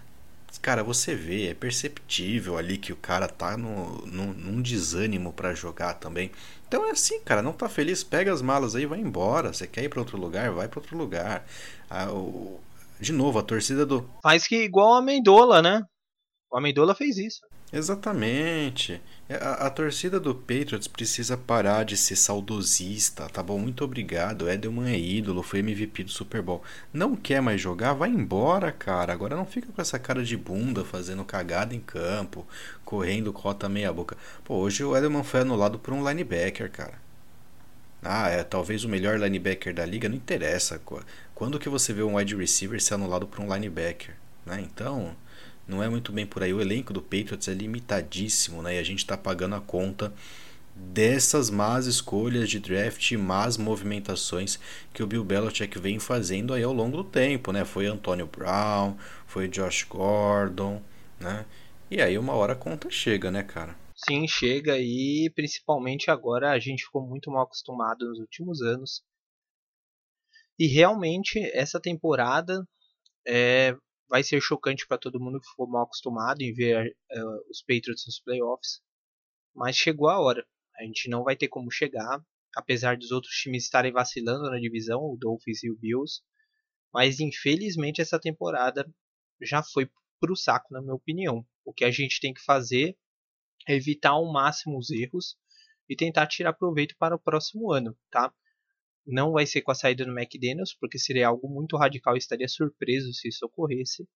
Cara, 0.63 0.85
você 0.85 1.15
vê, 1.15 1.49
é 1.49 1.55
perceptível 1.55 2.57
ali 2.57 2.79
que 2.79 2.93
o 2.93 2.97
cara 2.97 3.29
tá 3.29 3.57
no, 3.57 4.07
no, 4.07 4.33
num 4.33 4.63
desânimo 4.63 5.33
para 5.33 5.55
jogar 5.55 5.95
também. 5.95 6.31
Então 6.67 6.87
é 6.87 6.93
assim, 6.93 7.21
cara, 7.21 7.43
não 7.43 7.53
tá 7.53 7.69
feliz, 7.69 8.03
pega 8.03 8.33
as 8.33 8.41
malas 8.41 8.75
aí 8.75 8.87
vai 8.87 9.01
embora. 9.01 9.53
Você 9.53 9.67
quer 9.67 9.85
ir 9.85 9.89
para 9.89 10.01
outro 10.01 10.17
lugar? 10.17 10.51
Vai 10.53 10.69
para 10.69 10.81
outro 10.81 10.97
lugar. 10.97 11.45
Ah, 11.91 12.11
o... 12.11 12.61
De 13.01 13.13
novo, 13.13 13.39
a 13.39 13.43
torcida 13.43 13.85
do. 13.85 14.09
Faz 14.23 14.47
que 14.47 14.63
igual 14.63 14.95
a 14.95 14.99
Amendola, 14.99 15.61
né? 15.61 15.83
O 16.51 16.57
Amendola 16.57 16.95
fez 16.95 17.19
isso. 17.19 17.41
Exatamente. 17.75 19.03
É, 19.29 19.35
a, 19.35 19.67
a, 19.67 19.71
torcida 19.71 20.21
do 20.21 20.33
Patriots 20.33 20.87
precisa 20.87 21.37
parar 21.37 21.85
de 21.85 21.97
ser 21.97 22.15
saudosista, 22.15 23.29
tá 23.29 23.43
bom? 23.43 23.59
Muito 23.59 23.83
obrigado. 23.83 24.49
Edelman 24.49 24.93
é 24.93 24.97
ídolo, 24.97 25.43
foi 25.43 25.59
MVP 25.59 26.05
do 26.05 26.11
Super 26.11 26.41
Bowl. 26.41 26.63
Não 26.93 27.17
quer 27.17 27.43
mais 27.43 27.61
jogar? 27.61 27.95
Vai 27.95 28.11
embora, 28.11 28.71
cara. 28.71 29.13
Agora 29.13 29.35
não 29.35 29.45
fica 29.45 29.73
com 29.73 29.83
essa 29.83 29.99
cara 29.99 30.23
de 30.23 30.37
bunda 30.37 30.85
fazendo 30.85 31.25
cagada 31.25 31.75
em 31.75 31.81
campo, 31.81 32.47
correndo 32.85 33.33
cota 33.33 33.69
meia 33.69 33.93
boca. 33.93 34.17
Pô, 34.45 34.55
hoje 34.55 34.85
o 34.85 34.97
Edelman 34.97 35.25
foi 35.25 35.41
anulado 35.41 35.77
por 35.77 35.93
um 35.93 36.09
linebacker, 36.09 36.71
cara. 36.71 37.03
Ah, 38.05 38.29
é 38.29 38.45
talvez 38.45 38.85
o 38.85 38.89
melhor 38.89 39.19
linebacker 39.19 39.75
da 39.75 39.85
liga, 39.85 40.09
não 40.09 40.17
interessa. 40.17 40.81
Quando 41.35 41.59
que 41.59 41.69
você 41.69 41.93
vê 41.93 42.05
um 42.05 42.17
wide 42.17 42.37
receiver 42.37 42.81
ser 42.81 42.95
anulado 42.95 43.27
por 43.27 43.41
um 43.41 43.53
linebacker? 43.53 44.15
Né? 44.47 44.61
Então, 44.61 45.17
não 45.67 45.83
é 45.83 45.89
muito 45.89 46.13
bem 46.13 46.27
por 46.27 46.43
aí. 46.43 46.53
O 46.53 46.61
elenco 46.61 46.93
do 46.93 47.01
Patriots 47.03 47.49
é 47.49 47.55
limitadíssimo, 47.55 48.63
né? 48.63 48.77
E 48.77 48.79
a 48.79 48.83
gente 48.83 48.99
está 48.99 49.17
pagando 49.17 49.55
a 49.55 49.61
conta 49.61 50.13
dessas 50.75 51.51
más 51.51 51.87
escolhas 51.87 52.51
de 52.51 52.59
draft 52.59 53.13
más 53.13 53.57
movimentações 53.57 54.59
que 54.93 55.03
o 55.03 55.07
Bill 55.07 55.25
Belichick 55.25 55.79
vem 55.79 56.01
fazendo 56.01 56.53
aí 56.53 56.65
ao 56.65 56.73
longo 56.73 56.97
do 56.97 57.05
tempo, 57.05 57.53
né? 57.53 57.65
Foi 57.65 57.87
Antonio 57.87 58.27
Brown, 58.27 58.97
foi 59.27 59.49
Josh 59.49 59.85
Gordon, 59.85 60.83
né? 61.21 61.47
E 61.91 62.03
aí 62.03 62.19
uma 62.19 62.35
hora 62.35 62.55
a 62.55 62.57
conta 62.57 62.91
chega, 62.91 63.31
né, 63.31 63.43
cara? 63.43 63.77
Sim, 63.97 64.27
chega 64.27 64.77
e 64.79 65.31
principalmente 65.35 66.11
agora 66.11 66.51
a 66.51 66.59
gente 66.59 66.85
ficou 66.85 67.07
muito 67.07 67.31
mal 67.31 67.45
acostumado 67.45 68.09
nos 68.09 68.19
últimos 68.19 68.61
anos. 68.61 69.03
E 70.59 70.67
realmente 70.67 71.39
essa 71.55 71.81
temporada 71.81 72.67
é, 73.27 73.77
vai 74.15 74.23
ser 74.23 74.41
chocante 74.41 74.87
para 74.87 74.97
todo 74.97 75.19
mundo 75.19 75.41
que 75.41 75.57
for 75.57 75.69
mal 75.69 75.83
acostumado 75.83 76.41
em 76.41 76.55
ver 76.55 76.97
uh, 77.11 77.51
os 77.51 77.61
Patriots 77.63 78.07
nos 78.07 78.21
playoffs. 78.21 78.81
Mas 79.53 79.75
chegou 79.75 80.09
a 80.09 80.21
hora. 80.21 80.47
A 80.79 80.85
gente 80.85 81.11
não 81.11 81.25
vai 81.25 81.35
ter 81.35 81.49
como 81.49 81.69
chegar, 81.69 82.25
apesar 82.55 82.97
dos 82.97 83.11
outros 83.11 83.35
times 83.35 83.65
estarem 83.65 83.91
vacilando 83.91 84.49
na 84.49 84.61
divisão, 84.61 85.01
o 85.01 85.17
Dolphins 85.19 85.65
e 85.65 85.71
o 85.71 85.77
Bills. 85.77 86.23
Mas 86.93 87.19
infelizmente 87.19 88.01
essa 88.01 88.17
temporada 88.17 88.89
já 89.43 89.65
foi 89.65 89.91
pro 90.21 90.37
saco, 90.37 90.73
na 90.73 90.81
minha 90.81 90.95
opinião. 90.95 91.45
O 91.65 91.73
que 91.73 91.85
a 91.85 91.91
gente 91.91 92.21
tem 92.21 92.33
que 92.33 92.45
fazer 92.45 92.97
é 93.67 93.75
evitar 93.75 94.11
ao 94.11 94.33
máximo 94.33 94.79
os 94.79 94.91
erros 94.91 95.37
e 95.89 95.97
tentar 95.97 96.29
tirar 96.29 96.53
proveito 96.53 96.95
para 97.01 97.17
o 97.17 97.21
próximo 97.21 97.73
ano, 97.73 97.99
tá? 98.13 98.33
Não 99.07 99.33
vai 99.33 99.47
ser 99.47 99.63
com 99.63 99.71
a 99.71 99.75
saída 99.75 100.05
do 100.05 100.19
McDaniels, 100.19 100.75
porque 100.79 100.99
seria 100.99 101.29
algo 101.29 101.49
muito 101.49 101.77
radical 101.77 102.15
e 102.15 102.19
estaria 102.19 102.49
surpreso 102.49 103.13
se 103.13 103.29
isso 103.29 103.45
ocorresse. 103.45 104.09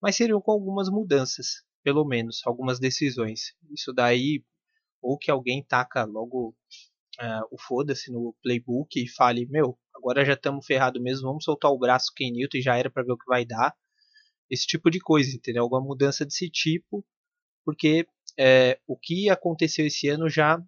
Mas 0.00 0.16
seriam 0.16 0.40
com 0.40 0.52
algumas 0.52 0.88
mudanças, 0.88 1.64
pelo 1.82 2.04
menos, 2.04 2.40
algumas 2.44 2.78
decisões. 2.78 3.54
Isso 3.70 3.92
daí, 3.92 4.44
ou 5.02 5.18
que 5.18 5.30
alguém 5.30 5.64
taca 5.64 6.04
logo 6.04 6.54
uh, 7.20 7.46
o 7.50 7.58
foda-se 7.58 8.10
no 8.10 8.34
playbook 8.42 9.02
e 9.02 9.08
fale: 9.08 9.46
Meu, 9.46 9.78
agora 9.94 10.24
já 10.24 10.34
estamos 10.34 10.64
ferrados 10.66 11.02
mesmo, 11.02 11.28
vamos 11.28 11.44
soltar 11.44 11.70
o 11.70 11.78
braço 11.78 12.12
Ken 12.14 12.30
Newton 12.30 12.58
e 12.58 12.62
já 12.62 12.76
era 12.76 12.90
para 12.90 13.02
ver 13.02 13.12
o 13.12 13.18
que 13.18 13.26
vai 13.26 13.44
dar. 13.44 13.74
Esse 14.48 14.66
tipo 14.66 14.90
de 14.90 14.98
coisa, 15.00 15.34
entendeu? 15.34 15.62
Alguma 15.62 15.82
mudança 15.82 16.24
desse 16.24 16.50
tipo, 16.50 17.04
porque 17.64 18.06
é, 18.38 18.80
o 18.86 18.96
que 18.96 19.28
aconteceu 19.30 19.86
esse 19.86 20.08
ano 20.08 20.28
já 20.28 20.60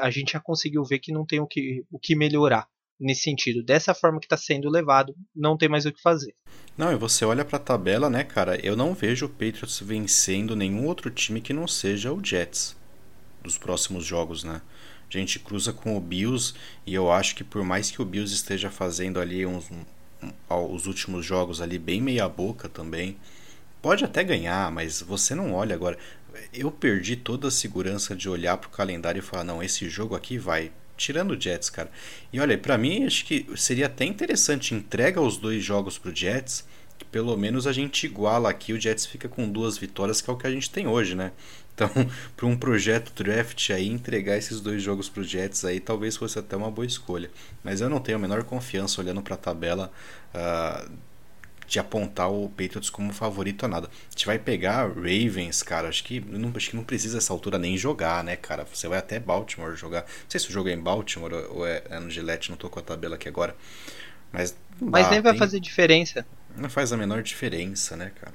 a 0.00 0.10
gente 0.10 0.32
já 0.32 0.40
conseguiu 0.40 0.84
ver 0.84 0.98
que 0.98 1.12
não 1.12 1.24
tem 1.24 1.40
o 1.40 1.46
que, 1.46 1.84
o 1.90 1.98
que 1.98 2.16
melhorar 2.16 2.68
nesse 2.98 3.22
sentido. 3.22 3.62
Dessa 3.62 3.94
forma 3.94 4.20
que 4.20 4.26
está 4.26 4.36
sendo 4.36 4.70
levado, 4.70 5.14
não 5.34 5.56
tem 5.56 5.68
mais 5.68 5.84
o 5.84 5.92
que 5.92 6.00
fazer. 6.00 6.34
Não, 6.76 6.92
e 6.92 6.96
você 6.96 7.24
olha 7.24 7.44
para 7.44 7.56
a 7.56 7.62
tabela, 7.62 8.08
né, 8.08 8.24
cara? 8.24 8.56
Eu 8.64 8.76
não 8.76 8.94
vejo 8.94 9.26
o 9.26 9.28
Patriots 9.28 9.80
vencendo 9.80 10.56
nenhum 10.56 10.86
outro 10.86 11.10
time 11.10 11.40
que 11.40 11.52
não 11.52 11.66
seja 11.66 12.12
o 12.12 12.24
Jets 12.24 12.76
dos 13.42 13.58
próximos 13.58 14.04
jogos, 14.04 14.42
né? 14.42 14.62
A 15.08 15.18
gente 15.18 15.38
cruza 15.38 15.72
com 15.72 15.96
o 15.96 16.00
Bills 16.00 16.54
e 16.86 16.94
eu 16.94 17.12
acho 17.12 17.36
que 17.36 17.44
por 17.44 17.62
mais 17.62 17.90
que 17.90 18.00
o 18.00 18.04
Bills 18.04 18.34
esteja 18.34 18.70
fazendo 18.70 19.20
ali 19.20 19.46
uns, 19.46 19.70
um, 19.70 19.84
os 20.72 20.86
últimos 20.86 21.24
jogos 21.24 21.60
ali 21.60 21.78
bem 21.78 22.00
meia 22.00 22.28
boca 22.28 22.68
também, 22.68 23.16
pode 23.84 24.02
até 24.02 24.24
ganhar, 24.24 24.72
mas 24.72 25.02
você 25.02 25.34
não 25.34 25.52
olha 25.52 25.74
agora 25.74 25.98
eu 26.54 26.70
perdi 26.70 27.16
toda 27.16 27.48
a 27.48 27.50
segurança 27.50 28.16
de 28.16 28.30
olhar 28.30 28.56
pro 28.56 28.70
calendário 28.70 29.18
e 29.18 29.22
falar, 29.22 29.44
não, 29.44 29.62
esse 29.62 29.90
jogo 29.90 30.16
aqui 30.16 30.38
vai. 30.38 30.72
Tirando 30.96 31.32
o 31.32 31.40
Jets, 31.40 31.68
cara. 31.68 31.90
E 32.32 32.40
olha, 32.40 32.56
para 32.56 32.78
mim 32.78 33.04
acho 33.04 33.26
que 33.26 33.46
seria 33.56 33.86
até 33.86 34.06
interessante 34.06 34.74
entrega 34.74 35.20
os 35.20 35.36
dois 35.36 35.62
jogos 35.62 35.98
pro 35.98 36.14
Jets, 36.14 36.64
pelo 37.10 37.36
menos 37.36 37.66
a 37.66 37.72
gente 37.72 38.06
iguala 38.06 38.48
aqui, 38.48 38.72
o 38.72 38.80
Jets 38.80 39.04
fica 39.04 39.28
com 39.28 39.50
duas 39.50 39.76
vitórias, 39.76 40.22
que 40.22 40.30
é 40.30 40.32
o 40.32 40.36
que 40.36 40.46
a 40.46 40.50
gente 40.50 40.70
tem 40.70 40.86
hoje, 40.86 41.14
né? 41.14 41.32
Então, 41.74 41.90
para 42.34 42.46
um 42.46 42.56
projeto 42.56 43.12
draft 43.12 43.70
aí, 43.70 43.86
entregar 43.86 44.38
esses 44.38 44.60
dois 44.62 44.82
jogos 44.82 45.10
para 45.10 45.22
Jets 45.24 45.62
aí 45.62 45.78
talvez 45.78 46.16
fosse 46.16 46.38
até 46.38 46.56
uma 46.56 46.70
boa 46.70 46.86
escolha. 46.86 47.30
Mas 47.62 47.82
eu 47.82 47.90
não 47.90 48.00
tenho 48.00 48.16
a 48.16 48.20
menor 48.20 48.44
confiança 48.44 49.00
olhando 49.00 49.20
para 49.20 49.34
a 49.34 49.38
tabela 49.38 49.92
uh, 50.32 50.90
de 51.66 51.78
apontar 51.78 52.30
o 52.30 52.48
Patriots 52.48 52.90
como 52.90 53.12
favorito 53.12 53.64
a 53.64 53.68
nada. 53.68 53.88
A 53.88 54.10
gente 54.10 54.26
vai 54.26 54.38
pegar 54.38 54.88
Ravens, 54.88 55.62
cara. 55.62 55.88
Acho 55.88 56.04
que 56.04 56.20
não, 56.20 56.52
acho 56.54 56.70
que 56.70 56.76
não 56.76 56.84
precisa 56.84 57.18
essa 57.18 57.32
altura 57.32 57.58
nem 57.58 57.76
jogar, 57.76 58.22
né, 58.22 58.36
cara? 58.36 58.66
Você 58.72 58.88
vai 58.88 58.98
até 58.98 59.18
Baltimore 59.18 59.74
jogar. 59.76 60.02
Não 60.02 60.30
sei 60.30 60.40
se 60.40 60.48
o 60.48 60.52
jogo 60.52 60.68
é 60.68 60.72
em 60.72 60.80
Baltimore 60.80 61.32
ou 61.50 61.66
é, 61.66 61.82
é 61.90 61.98
no 61.98 62.10
Gillette, 62.10 62.50
não 62.50 62.56
tô 62.56 62.68
com 62.68 62.80
a 62.80 62.82
tabela 62.82 63.16
aqui 63.16 63.28
agora. 63.28 63.56
Mas, 64.32 64.56
Mas 64.80 65.04
dá, 65.04 65.10
nem 65.12 65.20
vai 65.20 65.32
tem... 65.32 65.38
fazer 65.38 65.60
diferença. 65.60 66.26
Não 66.56 66.68
faz 66.68 66.92
a 66.92 66.96
menor 66.96 67.22
diferença, 67.22 67.96
né, 67.96 68.12
cara? 68.20 68.34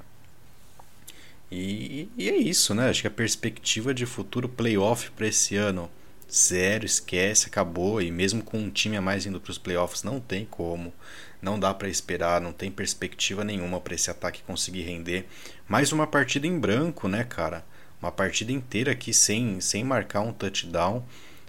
E, 1.50 2.08
e 2.16 2.28
é 2.28 2.36
isso, 2.36 2.74
né? 2.74 2.88
Acho 2.88 3.02
que 3.02 3.08
a 3.08 3.10
perspectiva 3.10 3.92
de 3.92 4.06
futuro 4.06 4.48
playoff 4.48 5.10
para 5.10 5.26
esse 5.26 5.56
ano, 5.56 5.90
zero, 6.30 6.86
esquece, 6.86 7.48
acabou. 7.48 8.00
E 8.00 8.10
mesmo 8.10 8.42
com 8.42 8.58
um 8.58 8.70
time 8.70 8.96
a 8.96 9.00
mais 9.00 9.26
indo 9.26 9.40
para 9.40 9.50
os 9.50 9.58
playoffs, 9.58 10.02
não 10.02 10.20
tem 10.20 10.44
como. 10.44 10.92
Não 11.40 11.58
dá 11.58 11.72
para 11.72 11.88
esperar, 11.88 12.40
não 12.40 12.52
tem 12.52 12.70
perspectiva 12.70 13.42
nenhuma 13.44 13.80
para 13.80 13.94
esse 13.94 14.10
ataque 14.10 14.42
conseguir 14.42 14.82
render. 14.82 15.26
Mais 15.68 15.92
uma 15.92 16.06
partida 16.06 16.46
em 16.46 16.58
branco, 16.58 17.08
né, 17.08 17.24
cara? 17.24 17.64
Uma 18.00 18.12
partida 18.12 18.52
inteira 18.52 18.92
aqui 18.92 19.12
sem, 19.12 19.60
sem 19.60 19.84
marcar 19.84 20.20
um 20.20 20.32
touchdown. 20.32 21.04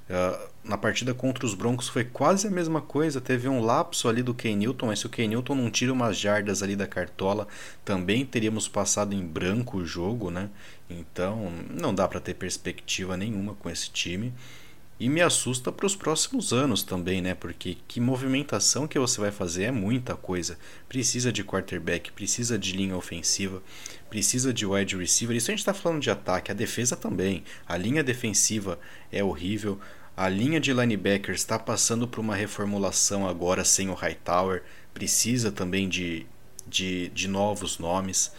Uh, 0.10 0.52
na 0.64 0.78
partida 0.78 1.14
contra 1.14 1.46
os 1.46 1.54
Broncos 1.54 1.88
foi 1.88 2.04
quase 2.04 2.48
a 2.48 2.52
mesma 2.52 2.82
coisa. 2.82 3.22
Teve 3.22 3.48
um 3.48 3.62
lapso 3.62 4.10
ali 4.10 4.22
do 4.22 4.34
Ken 4.34 4.56
Newton, 4.56 4.88
mas 4.88 5.00
se 5.00 5.06
o 5.06 5.10
Ken 5.10 5.28
Newton 5.28 5.56
não 5.56 5.72
tira 5.72 5.94
umas 5.94 6.18
jardas 6.18 6.62
ali 6.62 6.76
da 6.76 6.86
cartola, 6.86 7.48
também 7.84 8.26
teríamos 8.26 8.68
passado 8.68 9.14
em 9.14 9.26
branco 9.26 9.78
o 9.78 9.86
jogo, 9.86 10.30
né? 10.30 10.50
Então 10.90 11.52
não 11.70 11.96
dá 11.96 12.08
para 12.08 12.20
ter 12.20 12.34
perspectiva 12.34 13.16
nenhuma 13.16 13.56
com 13.56 13.70
esse 13.70 13.90
time. 13.90 14.34
E 15.02 15.10
me 15.10 15.20
assusta 15.20 15.72
para 15.72 15.88
os 15.88 15.96
próximos 15.96 16.54
anos 16.54 16.84
também, 16.84 17.24
né? 17.24 17.34
Porque 17.34 17.76
que 17.88 18.00
movimentação 18.00 18.88
que 18.88 19.00
você 19.00 19.20
vai 19.20 19.32
fazer 19.32 19.64
é 19.64 19.72
muita 19.72 20.16
coisa. 20.16 20.60
Precisa 20.88 21.34
de 21.34 21.44
quarterback, 21.44 22.12
precisa 22.12 22.56
de 22.56 22.74
linha 22.74 22.96
ofensiva, 22.96 23.64
precisa 24.12 24.54
de 24.54 24.64
wide 24.64 24.96
receiver. 24.96 25.36
Isso 25.36 25.50
a 25.50 25.54
gente 25.54 25.62
está 25.62 25.74
falando 25.74 26.04
de 26.04 26.12
ataque, 26.12 26.52
a 26.52 26.54
defesa 26.54 26.96
também. 26.96 27.44
A 27.68 27.76
linha 27.78 28.04
defensiva 28.04 28.78
é 29.12 29.24
horrível. 29.24 29.80
A 30.16 30.30
linha 30.30 30.60
de 30.60 30.72
linebackers 30.72 31.40
está 31.40 31.58
passando 31.58 32.08
por 32.08 32.20
uma 32.20 32.36
reformulação 32.36 33.28
agora 33.28 33.66
sem 33.66 33.90
o 33.90 33.96
Hightower. 33.96 34.62
Precisa 34.94 35.52
também 35.52 35.90
de, 35.90 36.28
de, 36.68 37.10
de 37.10 37.28
novos 37.28 37.80
nomes. 37.80 38.32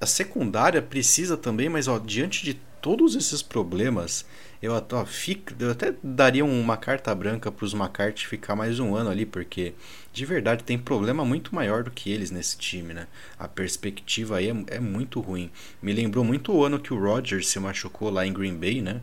A 0.00 0.06
secundária 0.06 0.82
precisa 0.82 1.36
também, 1.36 1.68
mas 1.68 1.86
ó, 1.86 1.96
diante 2.00 2.44
de 2.44 2.54
todos 2.82 3.14
esses 3.14 3.40
problemas, 3.40 4.26
eu, 4.62 4.72
ó, 4.72 5.04
fico, 5.04 5.52
eu 5.58 5.70
até 5.70 5.94
daria 6.02 6.44
uma 6.44 6.76
carta 6.76 7.14
branca 7.14 7.50
para 7.52 7.64
os 7.64 7.74
McCarthy 7.74 8.26
ficar 8.26 8.56
mais 8.56 8.78
um 8.80 8.94
ano 8.94 9.10
ali, 9.10 9.26
porque 9.26 9.74
de 10.12 10.24
verdade 10.24 10.64
tem 10.64 10.78
problema 10.78 11.24
muito 11.24 11.54
maior 11.54 11.82
do 11.82 11.90
que 11.90 12.10
eles 12.10 12.30
nesse 12.30 12.56
time, 12.56 12.94
né? 12.94 13.06
A 13.38 13.46
perspectiva 13.46 14.38
aí 14.38 14.48
é, 14.48 14.76
é 14.76 14.80
muito 14.80 15.20
ruim. 15.20 15.50
Me 15.82 15.92
lembrou 15.92 16.24
muito 16.24 16.52
o 16.52 16.64
ano 16.64 16.78
que 16.78 16.94
o 16.94 16.98
Rodgers 16.98 17.48
se 17.48 17.58
machucou 17.60 18.10
lá 18.10 18.26
em 18.26 18.32
Green 18.32 18.56
Bay, 18.56 18.80
né? 18.80 19.00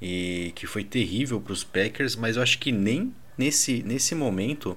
e 0.00 0.52
que 0.54 0.66
foi 0.66 0.82
terrível 0.82 1.40
para 1.40 1.52
os 1.52 1.62
Packers, 1.62 2.16
mas 2.16 2.36
eu 2.36 2.42
acho 2.42 2.58
que 2.58 2.72
nem 2.72 3.14
nesse, 3.36 3.82
nesse 3.82 4.14
momento 4.14 4.76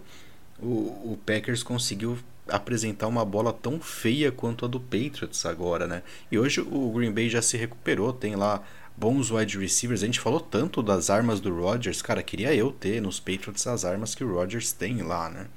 o, 0.60 1.14
o 1.14 1.20
Packers 1.26 1.64
conseguiu 1.64 2.18
apresentar 2.48 3.08
uma 3.08 3.24
bola 3.24 3.54
tão 3.54 3.80
feia 3.80 4.32
quanto 4.32 4.66
a 4.66 4.68
do 4.68 4.80
Patriots 4.80 5.46
agora, 5.46 5.88
né? 5.88 6.04
E 6.30 6.38
hoje 6.38 6.60
o 6.60 6.92
Green 6.92 7.12
Bay 7.12 7.30
já 7.30 7.42
se 7.42 7.56
recuperou, 7.56 8.12
tem 8.12 8.36
lá 8.36 8.62
bons 8.96 9.32
wide 9.32 9.58
receivers. 9.58 10.04
A 10.04 10.06
gente 10.06 10.20
falou 10.20 10.40
tanto 10.40 10.82
das 10.82 11.10
armas 11.10 11.40
do 11.40 11.54
Rodgers, 11.54 12.02
cara, 12.02 12.24
queria 12.24 12.54
eu 12.54 12.72
ter 12.72 13.02
nos 13.02 13.20
Patriots 13.20 13.66
as 13.68 13.86
armas 13.86 14.16
que 14.16 14.24
o 14.24 14.34
Rodgers 14.34 14.72
tem 14.72 15.02
lá, 15.02 15.30
né? 15.30 15.48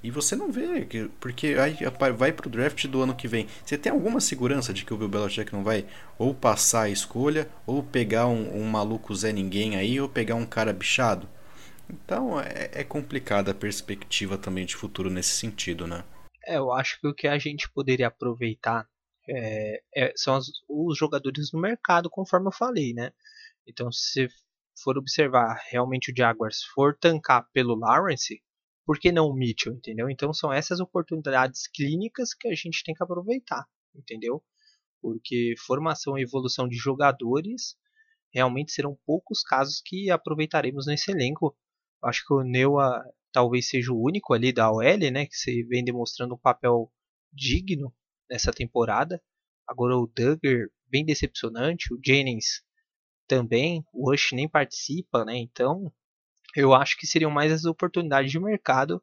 E 0.00 0.12
você 0.12 0.36
não 0.36 0.52
vê, 0.52 0.86
porque 1.18 1.56
vai 2.16 2.32
pro 2.32 2.48
draft 2.48 2.86
do 2.86 3.02
ano 3.02 3.16
que 3.16 3.26
vem. 3.26 3.48
Você 3.64 3.76
tem 3.76 3.90
alguma 3.90 4.20
segurança 4.20 4.72
de 4.72 4.84
que 4.84 4.94
o 4.94 4.96
Bill 4.96 5.08
Belichick 5.08 5.52
não 5.52 5.64
vai 5.64 5.86
ou 6.16 6.32
passar 6.32 6.82
a 6.82 6.90
escolha, 6.90 7.48
ou 7.66 7.82
pegar 7.82 8.28
um, 8.28 8.60
um 8.60 8.64
maluco 8.64 9.14
Zé 9.14 9.32
Ninguém 9.32 9.76
aí, 9.76 10.00
ou 10.00 10.08
pegar 10.08 10.36
um 10.36 10.46
cara 10.46 10.72
bichado? 10.72 11.28
Então 11.90 12.40
é, 12.40 12.70
é 12.72 12.84
complicada 12.84 13.50
a 13.50 13.54
perspectiva 13.54 14.38
também 14.38 14.64
de 14.64 14.76
futuro 14.76 15.10
nesse 15.10 15.30
sentido, 15.30 15.84
né? 15.86 16.04
É, 16.46 16.58
eu 16.58 16.72
acho 16.72 17.00
que 17.00 17.08
o 17.08 17.14
que 17.14 17.26
a 17.26 17.38
gente 17.38 17.68
poderia 17.68 18.06
aproveitar 18.06 18.86
é, 19.28 19.82
é, 19.94 20.12
são 20.16 20.34
as, 20.34 20.46
os 20.68 20.96
jogadores 20.98 21.52
no 21.52 21.60
mercado, 21.60 22.10
conforme 22.10 22.48
eu 22.48 22.52
falei, 22.52 22.94
né? 22.94 23.12
Então, 23.66 23.92
se 23.92 24.28
for 24.82 24.96
observar 24.96 25.60
realmente 25.70 26.10
o 26.10 26.14
Jaguars 26.16 26.62
for 26.74 26.96
tancar 26.96 27.48
pelo 27.52 27.74
Lawrence, 27.74 28.42
por 28.86 28.98
que 28.98 29.12
não 29.12 29.26
o 29.26 29.34
Mitchell, 29.34 29.74
entendeu? 29.74 30.08
Então 30.08 30.32
são 30.32 30.50
essas 30.52 30.80
oportunidades 30.80 31.66
clínicas 31.66 32.32
que 32.32 32.48
a 32.48 32.54
gente 32.54 32.82
tem 32.82 32.94
que 32.94 33.02
aproveitar, 33.02 33.66
entendeu? 33.94 34.42
Porque 35.02 35.54
formação 35.66 36.16
e 36.16 36.22
evolução 36.22 36.66
de 36.66 36.76
jogadores 36.76 37.76
realmente 38.32 38.72
serão 38.72 38.98
poucos 39.04 39.42
casos 39.42 39.82
que 39.84 40.10
aproveitaremos 40.10 40.86
nesse 40.86 41.10
elenco. 41.10 41.54
Acho 42.02 42.24
que 42.26 42.32
o 42.32 42.42
Neua 42.42 43.04
talvez 43.30 43.68
seja 43.68 43.92
o 43.92 44.02
único 44.02 44.32
ali 44.32 44.52
da 44.52 44.70
OL, 44.70 45.10
né, 45.12 45.26
que 45.26 45.36
se 45.36 45.62
vem 45.64 45.84
demonstrando 45.84 46.34
um 46.34 46.38
papel 46.38 46.90
digno 47.30 47.94
nessa 48.30 48.52
temporada. 48.52 49.22
Agora 49.66 49.96
o 49.96 50.06
Duggar 50.06 50.68
bem 50.86 51.04
decepcionante, 51.04 51.92
o 51.92 52.00
Jennings 52.04 52.62
também, 53.26 53.84
o 53.92 54.10
Rush 54.10 54.32
nem 54.32 54.48
participa, 54.48 55.24
né? 55.24 55.36
Então 55.36 55.92
eu 56.56 56.74
acho 56.74 56.96
que 56.96 57.06
seriam 57.06 57.30
mais 57.30 57.52
as 57.52 57.64
oportunidades 57.64 58.30
de 58.30 58.40
mercado 58.40 59.02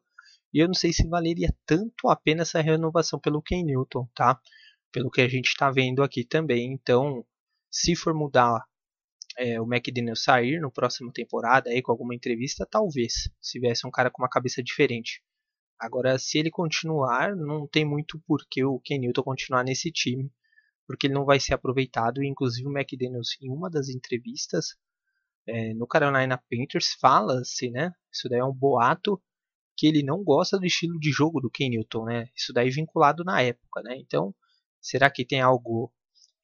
e 0.52 0.58
eu 0.58 0.66
não 0.66 0.74
sei 0.74 0.92
se 0.92 1.06
valeria 1.08 1.54
tanto 1.64 2.08
a 2.08 2.16
pena 2.16 2.42
essa 2.42 2.60
renovação 2.60 3.20
pelo 3.20 3.42
Ken 3.42 3.62
Newton, 3.62 4.08
tá? 4.14 4.40
Pelo 4.92 5.10
que 5.10 5.20
a 5.20 5.28
gente 5.28 5.48
está 5.48 5.70
vendo 5.70 6.02
aqui 6.02 6.24
também. 6.24 6.72
Então, 6.72 7.24
se 7.70 7.94
for 7.94 8.14
mudar 8.14 8.64
é, 9.38 9.60
o 9.60 9.64
McDaniel 9.64 10.16
sair 10.16 10.60
no 10.60 10.70
próximo 10.70 11.12
temporada 11.12 11.70
aí 11.70 11.82
com 11.82 11.92
alguma 11.92 12.14
entrevista, 12.14 12.66
talvez, 12.68 13.28
se 13.40 13.60
viesse 13.60 13.86
um 13.86 13.90
cara 13.90 14.10
com 14.10 14.22
uma 14.22 14.28
cabeça 14.28 14.62
diferente. 14.62 15.22
Agora, 15.78 16.18
se 16.18 16.38
ele 16.38 16.50
continuar, 16.50 17.36
não 17.36 17.66
tem 17.66 17.84
muito 17.84 18.18
porquê 18.26 18.64
o 18.64 18.80
Ken 18.80 18.98
Newton 18.98 19.22
continuar 19.22 19.62
nesse 19.62 19.90
time, 19.92 20.32
porque 20.86 21.06
ele 21.06 21.14
não 21.14 21.24
vai 21.24 21.38
ser 21.38 21.54
aproveitado. 21.54 22.22
Inclusive, 22.22 22.66
o 22.66 22.76
McDaniel, 22.76 23.20
em 23.42 23.50
uma 23.50 23.68
das 23.68 23.88
entrevistas, 23.88 24.76
é, 25.46 25.74
no 25.74 25.86
Carolina 25.86 26.42
Panthers 26.50 26.94
fala-se, 27.00 27.70
né? 27.70 27.92
Isso 28.12 28.28
daí 28.28 28.40
é 28.40 28.44
um 28.44 28.52
boato 28.52 29.20
que 29.76 29.86
ele 29.86 30.02
não 30.02 30.24
gosta 30.24 30.58
do 30.58 30.66
estilo 30.66 30.98
de 30.98 31.10
jogo 31.10 31.40
do 31.40 31.50
Ken 31.50 31.68
Newton, 31.68 32.04
né? 32.06 32.28
Isso 32.34 32.52
daí 32.52 32.70
vinculado 32.70 33.22
na 33.22 33.42
época, 33.42 33.82
né? 33.82 33.96
Então, 33.98 34.34
será 34.80 35.10
que 35.10 35.24
tem 35.24 35.40
algo 35.40 35.92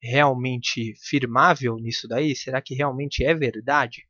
realmente 0.01 0.93
firmável 1.01 1.75
nisso 1.77 2.07
daí? 2.07 2.35
Será 2.35 2.61
que 2.61 2.75
realmente 2.75 3.23
é 3.23 3.33
verdade? 3.33 4.07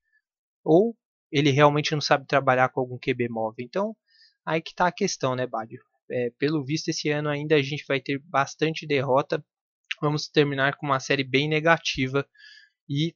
Ou 0.64 0.96
ele 1.32 1.52
realmente 1.52 1.94
não 1.94 2.02
sabe 2.02 2.28
trabalhar 2.28 2.70
com 2.70 2.82
algum 2.82 2.98
QB 2.98 3.30
móvel? 3.30 3.66
Então, 3.66 3.96
aí 4.46 4.62
que 4.62 4.72
está 4.72 4.88
a 4.88 4.92
questão, 4.92 5.36
né, 5.36 5.48
Bádio? 5.48 5.82
É, 6.10 6.32
pelo 6.38 6.64
visto, 6.64 6.90
esse 6.90 7.10
ano 7.10 7.30
ainda 7.30 7.56
a 7.56 7.62
gente 7.62 7.86
vai 7.88 8.00
ter 8.00 8.20
bastante 8.20 8.86
derrota. 8.86 9.44
Vamos 10.02 10.28
terminar 10.28 10.76
com 10.76 10.86
uma 10.86 11.00
série 11.00 11.24
bem 11.24 11.48
negativa 11.48 12.28
e 12.90 13.16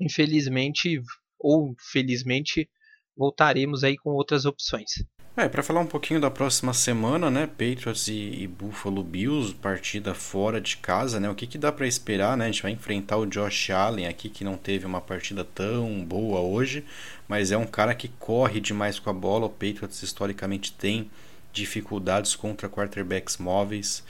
infelizmente 0.00 1.02
ou 1.38 1.74
felizmente 1.78 2.70
voltaremos 3.16 3.84
aí 3.84 3.96
com 3.96 4.10
outras 4.10 4.44
opções. 4.44 5.04
É, 5.34 5.48
para 5.48 5.62
falar 5.62 5.80
um 5.80 5.86
pouquinho 5.86 6.20
da 6.20 6.30
próxima 6.30 6.74
semana, 6.74 7.30
né, 7.30 7.46
Patriots 7.46 8.06
e, 8.06 8.42
e, 8.42 8.46
Buffalo 8.46 9.02
Bills, 9.02 9.54
partida 9.54 10.12
fora 10.12 10.60
de 10.60 10.76
casa, 10.76 11.18
né, 11.18 11.30
o 11.30 11.34
que, 11.34 11.46
que 11.46 11.56
dá 11.56 11.72
para 11.72 11.86
esperar, 11.86 12.36
né, 12.36 12.44
a 12.44 12.48
gente 12.48 12.62
vai 12.62 12.70
enfrentar 12.70 13.16
o 13.16 13.24
Josh 13.24 13.70
Allen 13.70 14.06
aqui, 14.06 14.28
que 14.28 14.44
não 14.44 14.58
teve 14.58 14.84
uma 14.84 15.00
partida 15.00 15.42
tão 15.42 16.04
boa 16.04 16.40
hoje, 16.40 16.84
mas 17.26 17.50
é 17.50 17.56
um 17.56 17.64
cara 17.64 17.94
que 17.94 18.08
corre 18.08 18.60
demais 18.60 18.98
com 18.98 19.08
a 19.08 19.12
bola, 19.14 19.46
o 19.46 19.50
Patriots 19.50 20.02
historicamente 20.02 20.70
tem 20.70 21.10
dificuldades 21.50 22.36
contra 22.36 22.68
quarterbacks 22.68 23.38
móveis, 23.38 24.04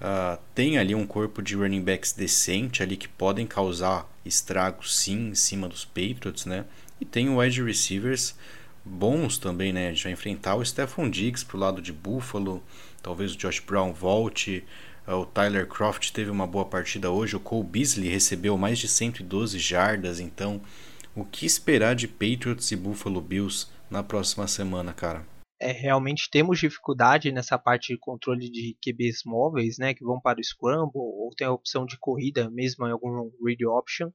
uh, 0.00 0.38
tem 0.54 0.78
ali 0.78 0.94
um 0.94 1.06
corpo 1.06 1.42
de 1.42 1.54
running 1.54 1.82
backs 1.82 2.14
decente 2.14 2.82
ali 2.82 2.96
que 2.96 3.08
podem 3.08 3.46
causar 3.46 4.10
estragos 4.24 4.96
sim 4.96 5.28
em 5.28 5.34
cima 5.34 5.68
dos 5.68 5.84
Patriots, 5.84 6.46
né? 6.46 6.64
E 6.98 7.04
tem 7.04 7.28
o 7.28 7.38
wide 7.38 7.62
receivers 7.62 8.34
bons 8.84 9.38
também, 9.38 9.72
né? 9.72 9.88
A 9.88 9.92
gente 9.92 10.04
vai 10.04 10.12
enfrentar 10.12 10.56
o 10.56 10.64
Stephon 10.64 11.08
Diggs 11.08 11.44
pro 11.44 11.58
lado 11.58 11.80
de 11.80 11.92
Buffalo, 11.92 12.62
talvez 13.02 13.34
o 13.34 13.36
Josh 13.36 13.60
Brown 13.60 13.92
volte, 13.92 14.64
uh, 15.06 15.12
o 15.12 15.26
Tyler 15.26 15.66
Croft 15.66 16.10
teve 16.12 16.30
uma 16.30 16.46
boa 16.46 16.64
partida 16.64 17.10
hoje, 17.10 17.36
o 17.36 17.40
Cole 17.40 17.66
Beasley 17.66 18.08
recebeu 18.08 18.56
mais 18.56 18.78
de 18.78 18.88
112 18.88 19.58
jardas, 19.58 20.20
então 20.20 20.60
o 21.14 21.24
que 21.24 21.46
esperar 21.46 21.94
de 21.94 22.08
Patriots 22.08 22.70
e 22.72 22.76
Buffalo 22.76 23.20
Bills 23.20 23.66
na 23.90 24.02
próxima 24.02 24.48
semana, 24.48 24.92
cara? 24.92 25.24
é, 25.62 25.70
realmente 25.70 26.28
temos 26.28 26.58
dificuldade 26.58 27.30
nessa 27.30 27.56
parte 27.56 27.92
de 27.92 27.98
controle 27.98 28.50
de 28.50 28.76
QBs 28.82 29.22
móveis, 29.24 29.78
né, 29.78 29.94
que 29.94 30.04
vão 30.04 30.20
para 30.20 30.40
o 30.40 30.44
Scramble, 30.44 30.90
ou 30.96 31.30
tem 31.36 31.46
a 31.46 31.52
opção 31.52 31.86
de 31.86 31.96
corrida 32.00 32.50
mesmo 32.50 32.84
em 32.84 32.90
algum 32.90 33.30
read 33.44 33.64
option. 33.64 34.10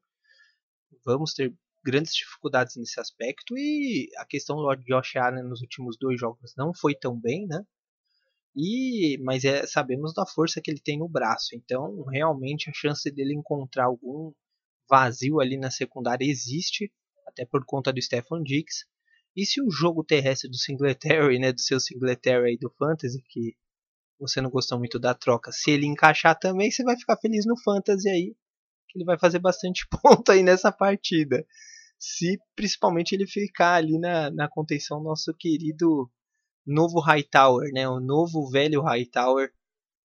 Vamos 1.05 1.33
ter 1.33 1.55
grandes 1.87 2.13
dificuldades 2.13 2.75
nesse 2.75 2.99
aspecto 2.99 3.57
e 3.57 4.09
a 4.17 4.25
questão 4.25 4.57
do 4.57 4.75
Josh 4.75 5.15
Allen 5.15 5.43
nos 5.43 5.61
últimos 5.61 5.97
dois 5.97 6.19
jogos 6.19 6.53
não 6.57 6.73
foi 6.73 6.93
tão 6.93 7.17
bem, 7.17 7.47
né? 7.47 7.63
E 8.53 9.17
mas 9.21 9.45
é, 9.45 9.65
sabemos 9.65 10.13
da 10.13 10.25
força 10.25 10.59
que 10.61 10.69
ele 10.69 10.81
tem 10.81 10.99
no 10.99 11.07
braço, 11.07 11.55
então 11.55 12.03
realmente 12.05 12.69
a 12.69 12.73
chance 12.73 13.09
dele 13.09 13.33
encontrar 13.33 13.85
algum 13.85 14.33
vazio 14.89 15.39
ali 15.39 15.57
na 15.57 15.71
secundária 15.71 16.25
existe, 16.25 16.91
até 17.25 17.45
por 17.45 17.63
conta 17.65 17.93
do 17.93 18.01
Stefan 18.01 18.43
Diggs. 18.43 18.85
E 19.35 19.45
se 19.45 19.61
o 19.61 19.71
jogo 19.71 20.03
terrestre 20.03 20.49
do 20.49 20.57
Singletary, 20.57 21.39
né, 21.39 21.53
do 21.53 21.61
seu 21.61 21.79
Singletary 21.79 22.49
aí 22.49 22.57
do 22.57 22.69
Fantasy, 22.77 23.21
que 23.29 23.55
você 24.19 24.41
não 24.41 24.49
gostou 24.49 24.77
muito 24.77 24.99
da 24.99 25.13
troca, 25.13 25.51
se 25.53 25.71
ele 25.71 25.85
encaixar 25.85 26.37
também, 26.37 26.69
você 26.69 26.83
vai 26.83 26.97
ficar 26.97 27.17
feliz 27.17 27.45
no 27.45 27.55
Fantasy 27.61 28.09
aí, 28.09 28.35
que 28.89 28.97
ele 28.97 29.05
vai 29.05 29.17
fazer 29.17 29.39
bastante 29.39 29.87
ponto 30.01 30.31
aí 30.31 30.41
nessa 30.43 30.71
partida. 30.71 31.45
Se 31.99 32.37
principalmente 32.55 33.13
ele 33.13 33.27
ficar 33.27 33.75
ali 33.75 33.97
na, 33.99 34.29
na 34.29 34.49
contenção 34.49 35.01
nosso 35.01 35.33
querido 35.33 36.09
novo 36.65 36.99
Hightower, 36.99 37.71
né, 37.71 37.87
o 37.87 37.99
novo 37.99 38.49
velho 38.49 38.81
Hightower, 38.81 39.51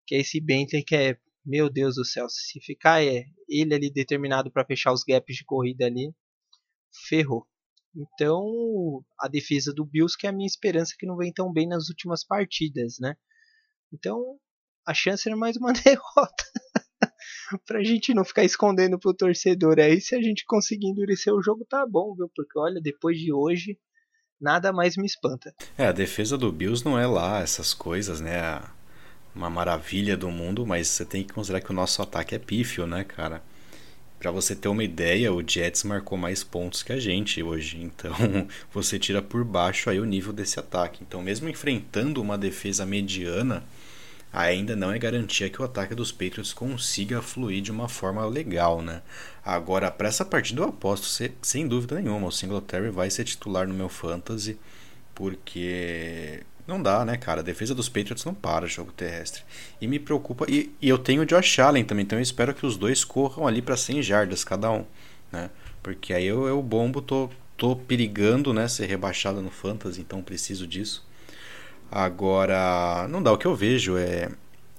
que 0.05 0.15
é 0.15 0.19
esse 0.19 0.39
Bentley 0.39 0.83
que 0.83 0.95
é, 0.95 1.17
meu 1.45 1.69
Deus 1.69 1.95
do 1.95 2.05
céu, 2.05 2.27
se 2.29 2.59
ficar 2.61 3.03
é, 3.03 3.25
ele 3.49 3.73
ali 3.73 3.91
determinado 3.91 4.51
para 4.51 4.65
fechar 4.65 4.93
os 4.93 5.03
gaps 5.03 5.35
de 5.37 5.45
corrida 5.45 5.85
ali, 5.85 6.13
ferrou. 7.07 7.47
Então, 7.95 9.03
a 9.19 9.27
defesa 9.27 9.73
do 9.73 9.85
Bills, 9.85 10.17
que 10.17 10.25
é 10.25 10.29
a 10.29 10.33
minha 10.33 10.47
esperança 10.47 10.95
que 10.97 11.05
não 11.05 11.17
vem 11.17 11.33
tão 11.33 11.51
bem 11.51 11.67
nas 11.67 11.89
últimas 11.89 12.23
partidas, 12.23 12.97
né? 12.99 13.15
Então, 13.91 14.39
a 14.85 14.93
chance 14.93 15.27
era 15.27 15.35
mais 15.35 15.57
uma 15.57 15.73
derrota. 15.83 16.43
pra 17.65 17.83
gente 17.83 18.13
não 18.13 18.23
ficar 18.23 18.43
escondendo 18.43 18.99
pro 18.99 19.13
torcedor. 19.13 19.79
Aí, 19.79 19.99
se 19.99 20.15
a 20.15 20.21
gente 20.21 20.45
conseguir 20.45 20.87
endurecer 20.87 21.33
o 21.33 21.41
jogo, 21.41 21.65
tá 21.65 21.85
bom, 21.85 22.13
viu? 22.15 22.29
Porque, 22.35 22.57
olha, 22.57 22.81
depois 22.81 23.17
de 23.19 23.31
hoje, 23.31 23.77
nada 24.39 24.71
mais 24.71 24.97
me 24.97 25.05
espanta. 25.05 25.53
É, 25.77 25.87
a 25.87 25.91
defesa 25.91 26.37
do 26.37 26.51
Bills 26.51 26.83
não 26.83 26.97
é 26.97 27.05
lá 27.05 27.39
essas 27.41 27.73
coisas, 27.73 28.19
né? 28.19 28.61
Uma 29.33 29.49
maravilha 29.49 30.17
do 30.17 30.29
mundo, 30.29 30.65
mas 30.65 30.87
você 30.87 31.05
tem 31.05 31.23
que 31.23 31.33
considerar 31.33 31.61
que 31.61 31.71
o 31.71 31.75
nosso 31.75 32.01
ataque 32.01 32.35
é 32.35 32.39
pífio, 32.39 32.85
né, 32.85 33.03
cara? 33.03 33.41
Para 34.19 34.29
você 34.29 34.55
ter 34.55 34.67
uma 34.67 34.83
ideia, 34.83 35.33
o 35.33 35.41
Jets 35.41 35.83
marcou 35.83 36.15
mais 36.15 36.43
pontos 36.43 36.83
que 36.83 36.93
a 36.93 36.99
gente 36.99 37.41
hoje. 37.41 37.81
Então, 37.81 38.13
você 38.71 38.99
tira 38.99 39.21
por 39.21 39.43
baixo 39.43 39.89
aí 39.89 39.99
o 39.99 40.05
nível 40.05 40.31
desse 40.31 40.59
ataque. 40.59 41.01
Então, 41.01 41.23
mesmo 41.23 41.49
enfrentando 41.49 42.21
uma 42.21 42.37
defesa 42.37 42.85
mediana, 42.85 43.63
ainda 44.31 44.75
não 44.75 44.91
é 44.91 44.97
garantia 44.97 45.49
que 45.49 45.61
o 45.61 45.65
ataque 45.65 45.93
dos 45.93 46.11
Patriots 46.11 46.53
consiga 46.53 47.21
fluir 47.21 47.61
de 47.61 47.71
uma 47.71 47.89
forma 47.89 48.25
legal, 48.25 48.81
né? 48.81 49.01
Agora, 49.43 49.91
para 49.91 50.07
essa 50.07 50.23
partida 50.23 50.61
eu 50.61 50.69
aposto 50.69 51.07
sem 51.41 51.67
dúvida 51.67 51.99
nenhuma, 51.99 52.27
o 52.27 52.31
Singletary 52.31 52.89
vai 52.89 53.09
ser 53.09 53.23
titular 53.23 53.67
no 53.67 53.73
meu 53.73 53.89
fantasy, 53.89 54.57
porque 55.13 56.43
não 56.67 56.81
dá, 56.81 57.03
né, 57.03 57.17
cara? 57.17 57.41
A 57.41 57.43
defesa 57.43 57.75
dos 57.75 57.89
Patriots 57.89 58.23
não 58.23 58.33
para 58.33 58.67
jogo 58.67 58.91
terrestre. 58.91 59.43
E 59.81 59.87
me 59.87 59.99
preocupa. 59.99 60.45
E, 60.47 60.73
e 60.81 60.87
eu 60.87 60.97
tenho 60.97 61.23
o 61.23 61.25
Josh 61.25 61.59
Allen 61.59 61.83
também, 61.83 62.03
então 62.03 62.17
eu 62.17 62.23
espero 62.23 62.53
que 62.53 62.65
os 62.65 62.77
dois 62.77 63.03
corram 63.03 63.47
ali 63.47 63.61
para 63.61 63.75
100 63.75 64.01
jardas 64.01 64.43
cada 64.43 64.71
um, 64.71 64.85
né? 65.31 65.49
Porque 65.83 66.13
aí 66.13 66.25
eu, 66.25 66.47
eu 66.47 66.61
bombo, 66.61 67.01
tô, 67.01 67.29
tô 67.57 67.75
perigando, 67.75 68.53
né, 68.53 68.67
ser 68.67 68.85
rebaixado 68.85 69.41
no 69.41 69.49
Fantasy, 69.49 69.99
então 70.01 70.21
preciso 70.21 70.67
disso. 70.67 71.03
Agora, 71.91 73.05
não 73.09 73.21
dá. 73.21 73.33
O 73.33 73.37
que 73.37 73.45
eu 73.45 73.55
vejo 73.55 73.97
é. 73.97 74.29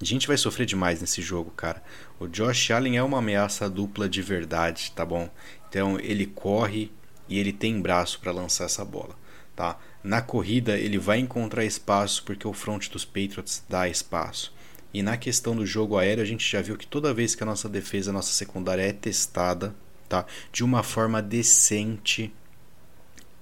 A 0.01 0.05
gente 0.05 0.27
vai 0.27 0.37
sofrer 0.37 0.65
demais 0.65 1.01
nesse 1.01 1.21
jogo, 1.21 1.51
cara. 1.51 1.83
O 2.19 2.27
Josh 2.27 2.71
Allen 2.71 2.97
é 2.97 3.03
uma 3.03 3.19
ameaça 3.19 3.69
dupla 3.69 4.09
de 4.09 4.23
verdade, 4.23 4.91
tá 4.97 5.05
bom? 5.05 5.31
Então 5.69 6.01
ele 6.01 6.27
corre 6.27 6.91
e 7.29 7.39
ele 7.39 7.53
tem 7.53 7.81
braço 7.81 8.19
para 8.19 8.33
lançar 8.33 8.65
essa 8.65 8.85
bola, 8.85 9.17
tá? 9.55 9.79
Na 10.03 10.21
corrida, 10.21 10.77
ele 10.77 10.99
vai 10.99 11.19
encontrar 11.19 11.65
espaço 11.65 12.25
porque 12.25 12.49
o 12.49 12.53
front 12.53 12.89
dos 12.89 13.05
Patriots 13.05 13.63
dá 13.69 13.89
espaço. 13.89 14.53
E 14.93 15.03
na 15.03 15.17
questão 15.17 15.55
do 15.55 15.65
jogo 15.65 15.97
aéreo, 15.97 16.23
a 16.23 16.27
gente 16.27 16.51
já 16.51 16.61
viu 16.61 16.77
que 16.77 16.87
toda 16.87 17.15
vez 17.15 17.35
que 17.35 17.43
a 17.43 17.47
nossa 17.47 17.69
defesa, 17.69 18.11
a 18.11 18.13
nossa 18.13 18.33
secundária 18.33 18.83
é 18.83 18.93
testada, 18.93 19.75
tá? 20.09 20.27
De 20.51 20.65
uma 20.65 20.83
forma 20.83 21.23
decente, 21.23 22.33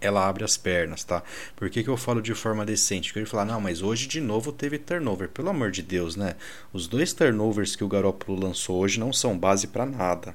ela 0.00 0.26
abre 0.26 0.44
as 0.44 0.56
pernas, 0.56 1.04
tá? 1.04 1.22
Por 1.54 1.68
que, 1.68 1.82
que 1.82 1.90
eu 1.90 1.96
falo 1.96 2.22
de 2.22 2.34
forma 2.34 2.64
decente? 2.64 3.08
Porque 3.08 3.20
ele 3.20 3.26
falar, 3.26 3.44
não, 3.44 3.60
mas 3.60 3.82
hoje 3.82 4.06
de 4.06 4.20
novo 4.20 4.52
teve 4.52 4.78
turnover. 4.78 5.28
Pelo 5.28 5.50
amor 5.50 5.70
de 5.70 5.82
Deus, 5.82 6.16
né? 6.16 6.36
Os 6.72 6.86
dois 6.86 7.12
turnovers 7.12 7.76
que 7.76 7.84
o 7.84 7.88
Garoppolo 7.88 8.42
lançou 8.42 8.78
hoje 8.80 8.98
não 8.98 9.12
são 9.12 9.38
base 9.38 9.66
para 9.66 9.84
nada. 9.84 10.34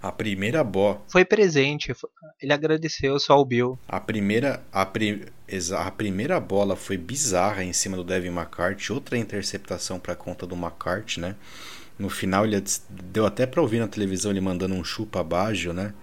A 0.00 0.12
primeira 0.12 0.62
bola. 0.62 1.02
Foi 1.08 1.24
presente, 1.24 1.92
ele 2.40 2.52
agradeceu 2.52 3.18
só 3.18 3.38
o 3.40 3.44
Bill. 3.44 3.78
A 3.88 3.98
primeira, 3.98 4.62
a, 4.72 4.86
pri, 4.86 5.26
a 5.76 5.90
primeira 5.90 6.38
bola 6.38 6.76
foi 6.76 6.96
bizarra 6.96 7.64
em 7.64 7.72
cima 7.72 7.96
do 7.96 8.04
Devin 8.04 8.28
McCarthy, 8.28 8.92
outra 8.92 9.18
interceptação 9.18 9.98
para 9.98 10.14
conta 10.14 10.46
do 10.46 10.54
McCarthy, 10.54 11.20
né? 11.20 11.34
No 11.98 12.10
final 12.10 12.44
ele 12.44 12.62
deu 12.88 13.24
até 13.24 13.46
para 13.46 13.62
ouvir 13.62 13.80
na 13.80 13.88
televisão 13.88 14.30
ele 14.30 14.40
mandando 14.40 14.74
um 14.74 14.84
chupa 14.84 15.20
abaixo, 15.20 15.72
né? 15.72 15.94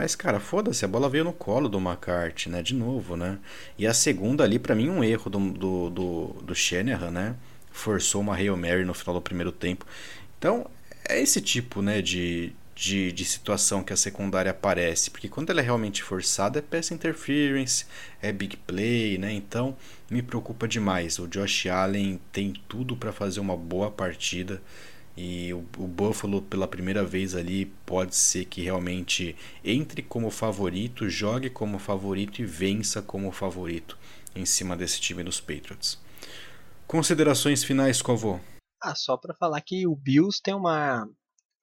Mas, 0.00 0.16
cara, 0.16 0.40
foda-se, 0.40 0.82
a 0.82 0.88
bola 0.88 1.10
veio 1.10 1.24
no 1.24 1.32
colo 1.34 1.68
do 1.68 1.76
McCarthy, 1.76 2.48
né? 2.48 2.62
De 2.62 2.74
novo, 2.74 3.18
né? 3.18 3.38
E 3.76 3.86
a 3.86 3.92
segunda 3.92 4.42
ali, 4.42 4.58
para 4.58 4.74
mim, 4.74 4.88
um 4.88 5.04
erro 5.04 5.28
do, 5.28 5.38
do, 5.50 5.90
do, 5.90 6.26
do 6.42 6.54
Shanahan, 6.54 7.10
né? 7.10 7.36
Forçou 7.70 8.22
uma 8.22 8.34
Hail 8.34 8.56
Mary 8.56 8.82
no 8.82 8.94
final 8.94 9.16
do 9.16 9.20
primeiro 9.20 9.52
tempo. 9.52 9.84
Então, 10.38 10.70
é 11.06 11.20
esse 11.20 11.38
tipo, 11.42 11.82
né, 11.82 12.00
de, 12.00 12.54
de, 12.74 13.12
de 13.12 13.24
situação 13.26 13.84
que 13.84 13.92
a 13.92 13.96
secundária 13.96 14.52
aparece, 14.52 15.10
porque 15.10 15.28
quando 15.28 15.50
ela 15.50 15.60
é 15.60 15.64
realmente 15.64 16.02
forçada 16.02 16.60
é 16.60 16.62
pass 16.62 16.90
interference, 16.90 17.84
é 18.22 18.32
big 18.32 18.56
play, 18.56 19.18
né? 19.18 19.30
Então 19.34 19.76
me 20.10 20.22
preocupa 20.22 20.66
demais. 20.66 21.18
O 21.18 21.28
Josh 21.28 21.66
Allen 21.66 22.18
tem 22.32 22.54
tudo 22.66 22.96
para 22.96 23.12
fazer 23.12 23.40
uma 23.40 23.54
boa 23.54 23.90
partida 23.90 24.62
e 25.22 25.52
o, 25.52 25.58
o 25.76 25.86
Buffalo 25.86 26.40
pela 26.40 26.66
primeira 26.66 27.04
vez 27.04 27.34
ali 27.34 27.66
pode 27.84 28.16
ser 28.16 28.46
que 28.46 28.62
realmente 28.62 29.36
entre 29.62 30.00
como 30.00 30.30
favorito, 30.30 31.10
jogue 31.10 31.50
como 31.50 31.78
favorito 31.78 32.40
e 32.40 32.46
vença 32.46 33.02
como 33.02 33.30
favorito 33.30 33.98
em 34.34 34.46
cima 34.46 34.74
desse 34.74 34.98
time 34.98 35.22
dos 35.22 35.38
Patriots. 35.38 35.98
Considerações 36.86 37.62
finais, 37.62 38.00
Covô? 38.00 38.40
Ah, 38.82 38.94
só 38.94 39.14
para 39.18 39.34
falar 39.34 39.60
que 39.60 39.86
o 39.86 39.94
Bills 39.94 40.40
tem 40.42 40.54
uma 40.54 41.06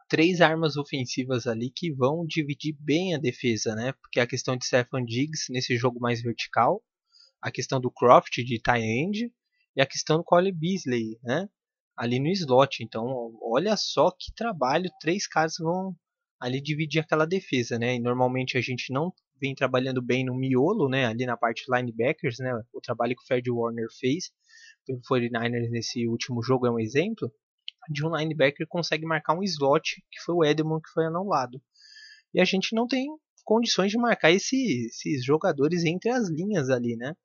três 0.08 0.40
armas 0.40 0.78
ofensivas 0.78 1.48
ali 1.48 1.72
que 1.76 1.92
vão 1.92 2.28
dividir 2.28 2.76
bem 2.80 3.16
a 3.16 3.18
defesa, 3.18 3.74
né? 3.74 3.92
Porque 3.94 4.20
a 4.20 4.28
questão 4.28 4.56
de 4.56 4.68
Stefan 4.68 5.04
Diggs 5.04 5.52
nesse 5.52 5.76
jogo 5.76 6.00
mais 6.00 6.22
vertical, 6.22 6.84
a 7.42 7.50
questão 7.50 7.82
do 7.82 7.90
Croft 7.90 8.38
de 8.38 8.62
tie 8.62 8.84
end 8.84 9.32
e 9.76 9.82
a 9.82 9.86
questão 9.86 10.18
do 10.18 10.24
Cole 10.24 10.52
Beasley, 10.52 11.18
né? 11.24 11.50
Ali 11.98 12.20
no 12.20 12.28
slot. 12.30 12.84
Então, 12.84 13.38
olha 13.42 13.76
só 13.76 14.12
que 14.12 14.32
trabalho, 14.36 14.90
três 15.02 15.28
caras 15.28 15.56
vão 15.60 15.96
ali 16.40 16.62
dividir 16.62 17.02
aquela 17.02 17.26
defesa, 17.26 17.80
né? 17.80 17.96
E 17.96 18.00
normalmente 18.00 18.58
a 18.58 18.62
gente 18.62 18.94
não 18.94 19.12
vem 19.40 19.56
trabalhando 19.56 20.02
bem 20.02 20.24
no 20.24 20.36
miolo, 20.36 20.88
né? 20.88 21.06
Ali 21.06 21.26
na 21.26 21.36
parte 21.36 21.66
linebackers, 21.68 22.38
né? 22.40 22.54
O 22.74 22.80
trabalho 22.80 23.16
que 23.16 23.24
o 23.24 23.26
Fred 23.26 23.50
Warner 23.50 23.88
fez 24.00 24.32
pelo 24.86 25.02
49ers 25.02 25.70
nesse 25.70 26.08
último 26.08 26.42
jogo 26.44 26.68
é 26.68 26.72
um 26.72 26.80
exemplo 26.80 27.32
de 27.90 28.06
um 28.06 28.16
linebacker 28.16 28.68
consegue 28.68 29.06
marcar 29.06 29.34
um 29.34 29.44
slot, 29.44 30.04
que 30.12 30.20
foi 30.22 30.36
o 30.36 30.44
Edelman 30.44 30.82
que 30.82 30.90
foi 30.90 31.06
anulado. 31.06 31.62
E 32.34 32.42
a 32.42 32.46
gente 32.46 32.76
não 32.76 32.88
tem 32.88 33.08
condições 33.44 33.92
de 33.92 33.98
marcar 33.98 34.32
esse, 34.32 34.88
esses 34.88 35.24
jogadores 35.24 35.86
entre 35.86 36.10
as 36.10 36.30
linhas 36.30 36.70
ali, 36.70 36.96
né? 36.96 37.16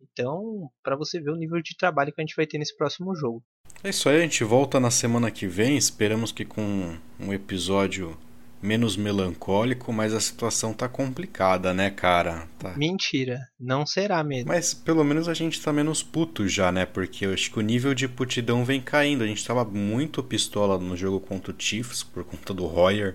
Então, 0.00 0.70
para 0.82 0.96
você 0.96 1.20
ver 1.20 1.30
o 1.30 1.36
nível 1.36 1.60
de 1.60 1.76
trabalho 1.76 2.12
que 2.12 2.20
a 2.20 2.24
gente 2.24 2.36
vai 2.36 2.46
ter 2.46 2.58
nesse 2.58 2.76
próximo 2.76 3.14
jogo. 3.14 3.44
É 3.82 3.90
isso 3.90 4.08
aí, 4.08 4.16
a 4.16 4.22
gente 4.22 4.42
volta 4.42 4.80
na 4.80 4.90
semana 4.90 5.30
que 5.30 5.46
vem. 5.46 5.76
Esperamos 5.76 6.32
que 6.32 6.44
com 6.44 6.96
um 7.20 7.32
episódio 7.32 8.18
menos 8.60 8.96
melancólico, 8.96 9.92
mas 9.92 10.12
a 10.12 10.18
situação 10.18 10.72
tá 10.72 10.88
complicada, 10.88 11.72
né, 11.72 11.88
cara? 11.88 12.48
Tá. 12.58 12.74
Mentira, 12.76 13.48
não 13.58 13.86
será 13.86 14.24
mesmo. 14.24 14.48
Mas 14.48 14.74
pelo 14.74 15.04
menos 15.04 15.28
a 15.28 15.34
gente 15.34 15.60
tá 15.62 15.72
menos 15.72 16.02
puto 16.02 16.48
já, 16.48 16.72
né? 16.72 16.86
Porque 16.86 17.24
eu 17.24 17.32
acho 17.32 17.52
que 17.52 17.58
o 17.60 17.62
nível 17.62 17.94
de 17.94 18.08
putidão 18.08 18.64
vem 18.64 18.80
caindo. 18.80 19.22
A 19.22 19.28
gente 19.28 19.46
tava 19.46 19.64
muito 19.64 20.24
pistola 20.24 20.76
no 20.76 20.96
jogo 20.96 21.20
contra 21.20 21.52
o 21.52 21.54
Chiefs 21.56 22.02
por 22.02 22.24
conta 22.24 22.52
do 22.52 22.66
Royer. 22.66 23.14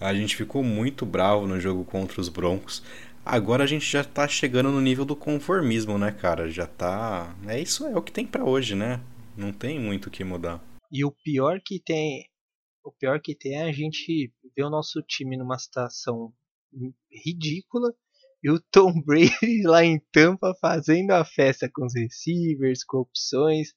A 0.00 0.14
gente 0.14 0.36
ficou 0.36 0.62
muito 0.62 1.04
bravo 1.04 1.44
no 1.44 1.58
jogo 1.58 1.84
contra 1.84 2.20
os 2.20 2.28
Broncos. 2.28 2.84
Agora 3.24 3.64
a 3.64 3.68
gente 3.68 3.90
já 3.90 4.04
tá 4.04 4.26
chegando 4.28 4.70
no 4.70 4.80
nível 4.80 5.04
do 5.04 5.14
conformismo, 5.14 5.98
né, 5.98 6.12
cara? 6.12 6.48
Já 6.48 6.66
tá. 6.66 7.34
É 7.46 7.60
isso, 7.60 7.84
é 7.86 7.96
o 7.96 8.02
que 8.02 8.12
tem 8.12 8.26
para 8.26 8.44
hoje, 8.44 8.76
né? 8.76 9.00
Não 9.36 9.52
tem 9.52 9.78
muito 9.78 10.06
o 10.06 10.10
que 10.10 10.24
mudar. 10.24 10.62
E 10.90 11.04
o 11.04 11.10
pior 11.10 11.60
que 11.64 11.80
tem 11.80 12.26
o 12.84 12.90
pior 12.90 13.20
que 13.20 13.34
tem 13.34 13.54
é 13.54 13.62
a 13.62 13.72
gente 13.72 14.32
ver 14.56 14.64
o 14.64 14.70
nosso 14.70 15.00
time 15.02 15.36
numa 15.36 15.58
situação 15.58 16.32
ridícula 17.24 17.92
e 18.42 18.50
o 18.50 18.60
Tom 18.70 18.92
Brady 19.04 19.62
lá 19.64 19.84
em 19.84 20.00
Tampa 20.10 20.54
fazendo 20.60 21.12
a 21.12 21.24
festa 21.24 21.70
com 21.72 21.86
os 21.86 21.94
receivers, 21.94 22.84
com 22.84 22.98
opções. 22.98 23.68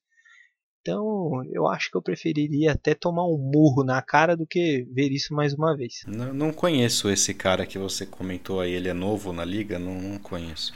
Então, 0.81 1.43
eu 1.51 1.67
acho 1.67 1.89
que 1.89 1.97
eu 1.97 2.01
preferiria 2.01 2.73
até 2.73 2.93
tomar 2.93 3.25
um 3.25 3.37
murro 3.37 3.83
na 3.83 4.01
cara 4.03 4.37
do 4.37 4.45
que 4.45 4.87
ver 4.91 5.11
isso 5.11 5.33
mais 5.33 5.53
uma 5.53 5.75
vez. 5.75 6.01
Não, 6.05 6.31
não 6.31 6.53
conheço 6.53 7.09
esse 7.09 7.33
cara 7.33 7.65
que 7.65 7.79
você 7.79 8.05
comentou 8.05 8.59
aí, 8.59 8.71
ele 8.71 8.87
é 8.87 8.93
novo 8.93 9.33
na 9.33 9.43
liga? 9.43 9.79
Não, 9.79 9.99
não 9.99 10.19
conheço. 10.19 10.73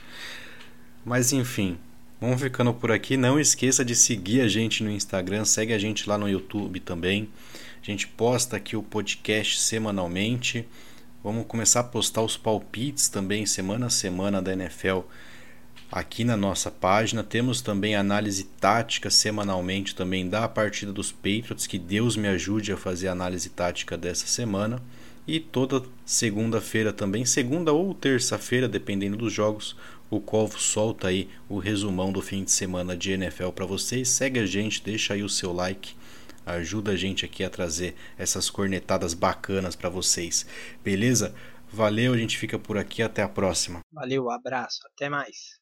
Mas 1.06 1.32
enfim, 1.32 1.78
vamos 2.20 2.42
ficando 2.42 2.74
por 2.74 2.92
aqui. 2.92 3.18
Não 3.18 3.40
esqueça 3.40 3.84
de 3.84 3.96
seguir 3.96 4.42
a 4.42 4.48
gente 4.48 4.84
no 4.84 4.92
Instagram, 4.92 5.46
segue 5.46 5.74
a 5.74 5.80
gente 5.80 6.08
lá 6.08 6.18
no 6.18 6.30
YouTube 6.30 6.80
também. 6.80 7.30
A 7.82 7.86
gente 7.86 8.08
posta 8.08 8.58
aqui 8.58 8.76
o 8.76 8.84
podcast 8.84 9.60
semanalmente. 9.60 10.68
Vamos 11.24 11.46
começar 11.48 11.82
a 11.82 11.84
postar 11.84 12.22
os 12.22 12.38
palpites 12.38 13.10
também 13.10 13.46
semana 13.46 13.88
a 13.88 13.90
semana 13.90 14.42
da 14.42 14.54
NFL 14.54 15.00
aqui 15.92 16.24
na 16.24 16.38
nossa 16.38 16.70
página. 16.70 17.24
Temos 17.24 17.62
também 17.62 17.96
análise 17.96 18.44
tática 18.44 19.10
semanalmente 19.10 19.96
também 19.96 20.28
da 20.28 20.48
partida 20.48 20.94
dos 20.94 21.12
Patriots, 21.12 21.68
que 21.68 21.80
Deus 21.80 22.16
me 22.16 22.28
ajude 22.28 22.72
a 22.72 22.78
fazer 22.78 23.08
a 23.08 23.12
análise 23.12 23.50
tática 23.50 23.98
dessa 23.98 24.28
semana. 24.28 24.82
E 25.28 25.40
toda 25.40 25.84
segunda-feira 26.06 26.92
também, 26.92 27.24
segunda 27.24 27.72
ou 27.72 27.94
terça-feira, 27.94 28.68
dependendo 28.68 29.18
dos 29.18 29.32
jogos, 29.32 29.76
o 30.10 30.20
Corvo 30.20 30.60
solta 30.60 31.08
aí 31.08 31.30
o 31.48 31.60
resumão 31.60 32.12
do 32.12 32.22
fim 32.22 32.44
de 32.44 32.52
semana 32.52 32.96
de 32.96 33.12
NFL 33.12 33.50
para 33.50 33.66
vocês. 33.66 34.10
Segue 34.10 34.40
a 34.40 34.46
gente, 34.46 34.84
deixa 34.84 35.14
aí 35.14 35.24
o 35.24 35.30
seu 35.30 35.54
like 35.54 36.00
ajuda 36.46 36.92
a 36.92 36.96
gente 36.96 37.26
aqui 37.26 37.44
a 37.44 37.50
trazer 37.50 37.96
essas 38.18 38.50
cornetadas 38.50 39.14
bacanas 39.14 39.76
para 39.76 39.90
vocês. 39.90 40.46
Beleza? 40.84 41.34
Valeu, 41.72 42.14
a 42.14 42.18
gente 42.18 42.38
fica 42.38 42.58
por 42.58 42.78
aqui, 42.78 43.04
até 43.04 43.22
a 43.22 43.30
próxima. 43.30 43.82
Valeu, 43.92 44.30
abraço, 44.30 44.80
até 44.88 45.08
mais. 45.10 45.59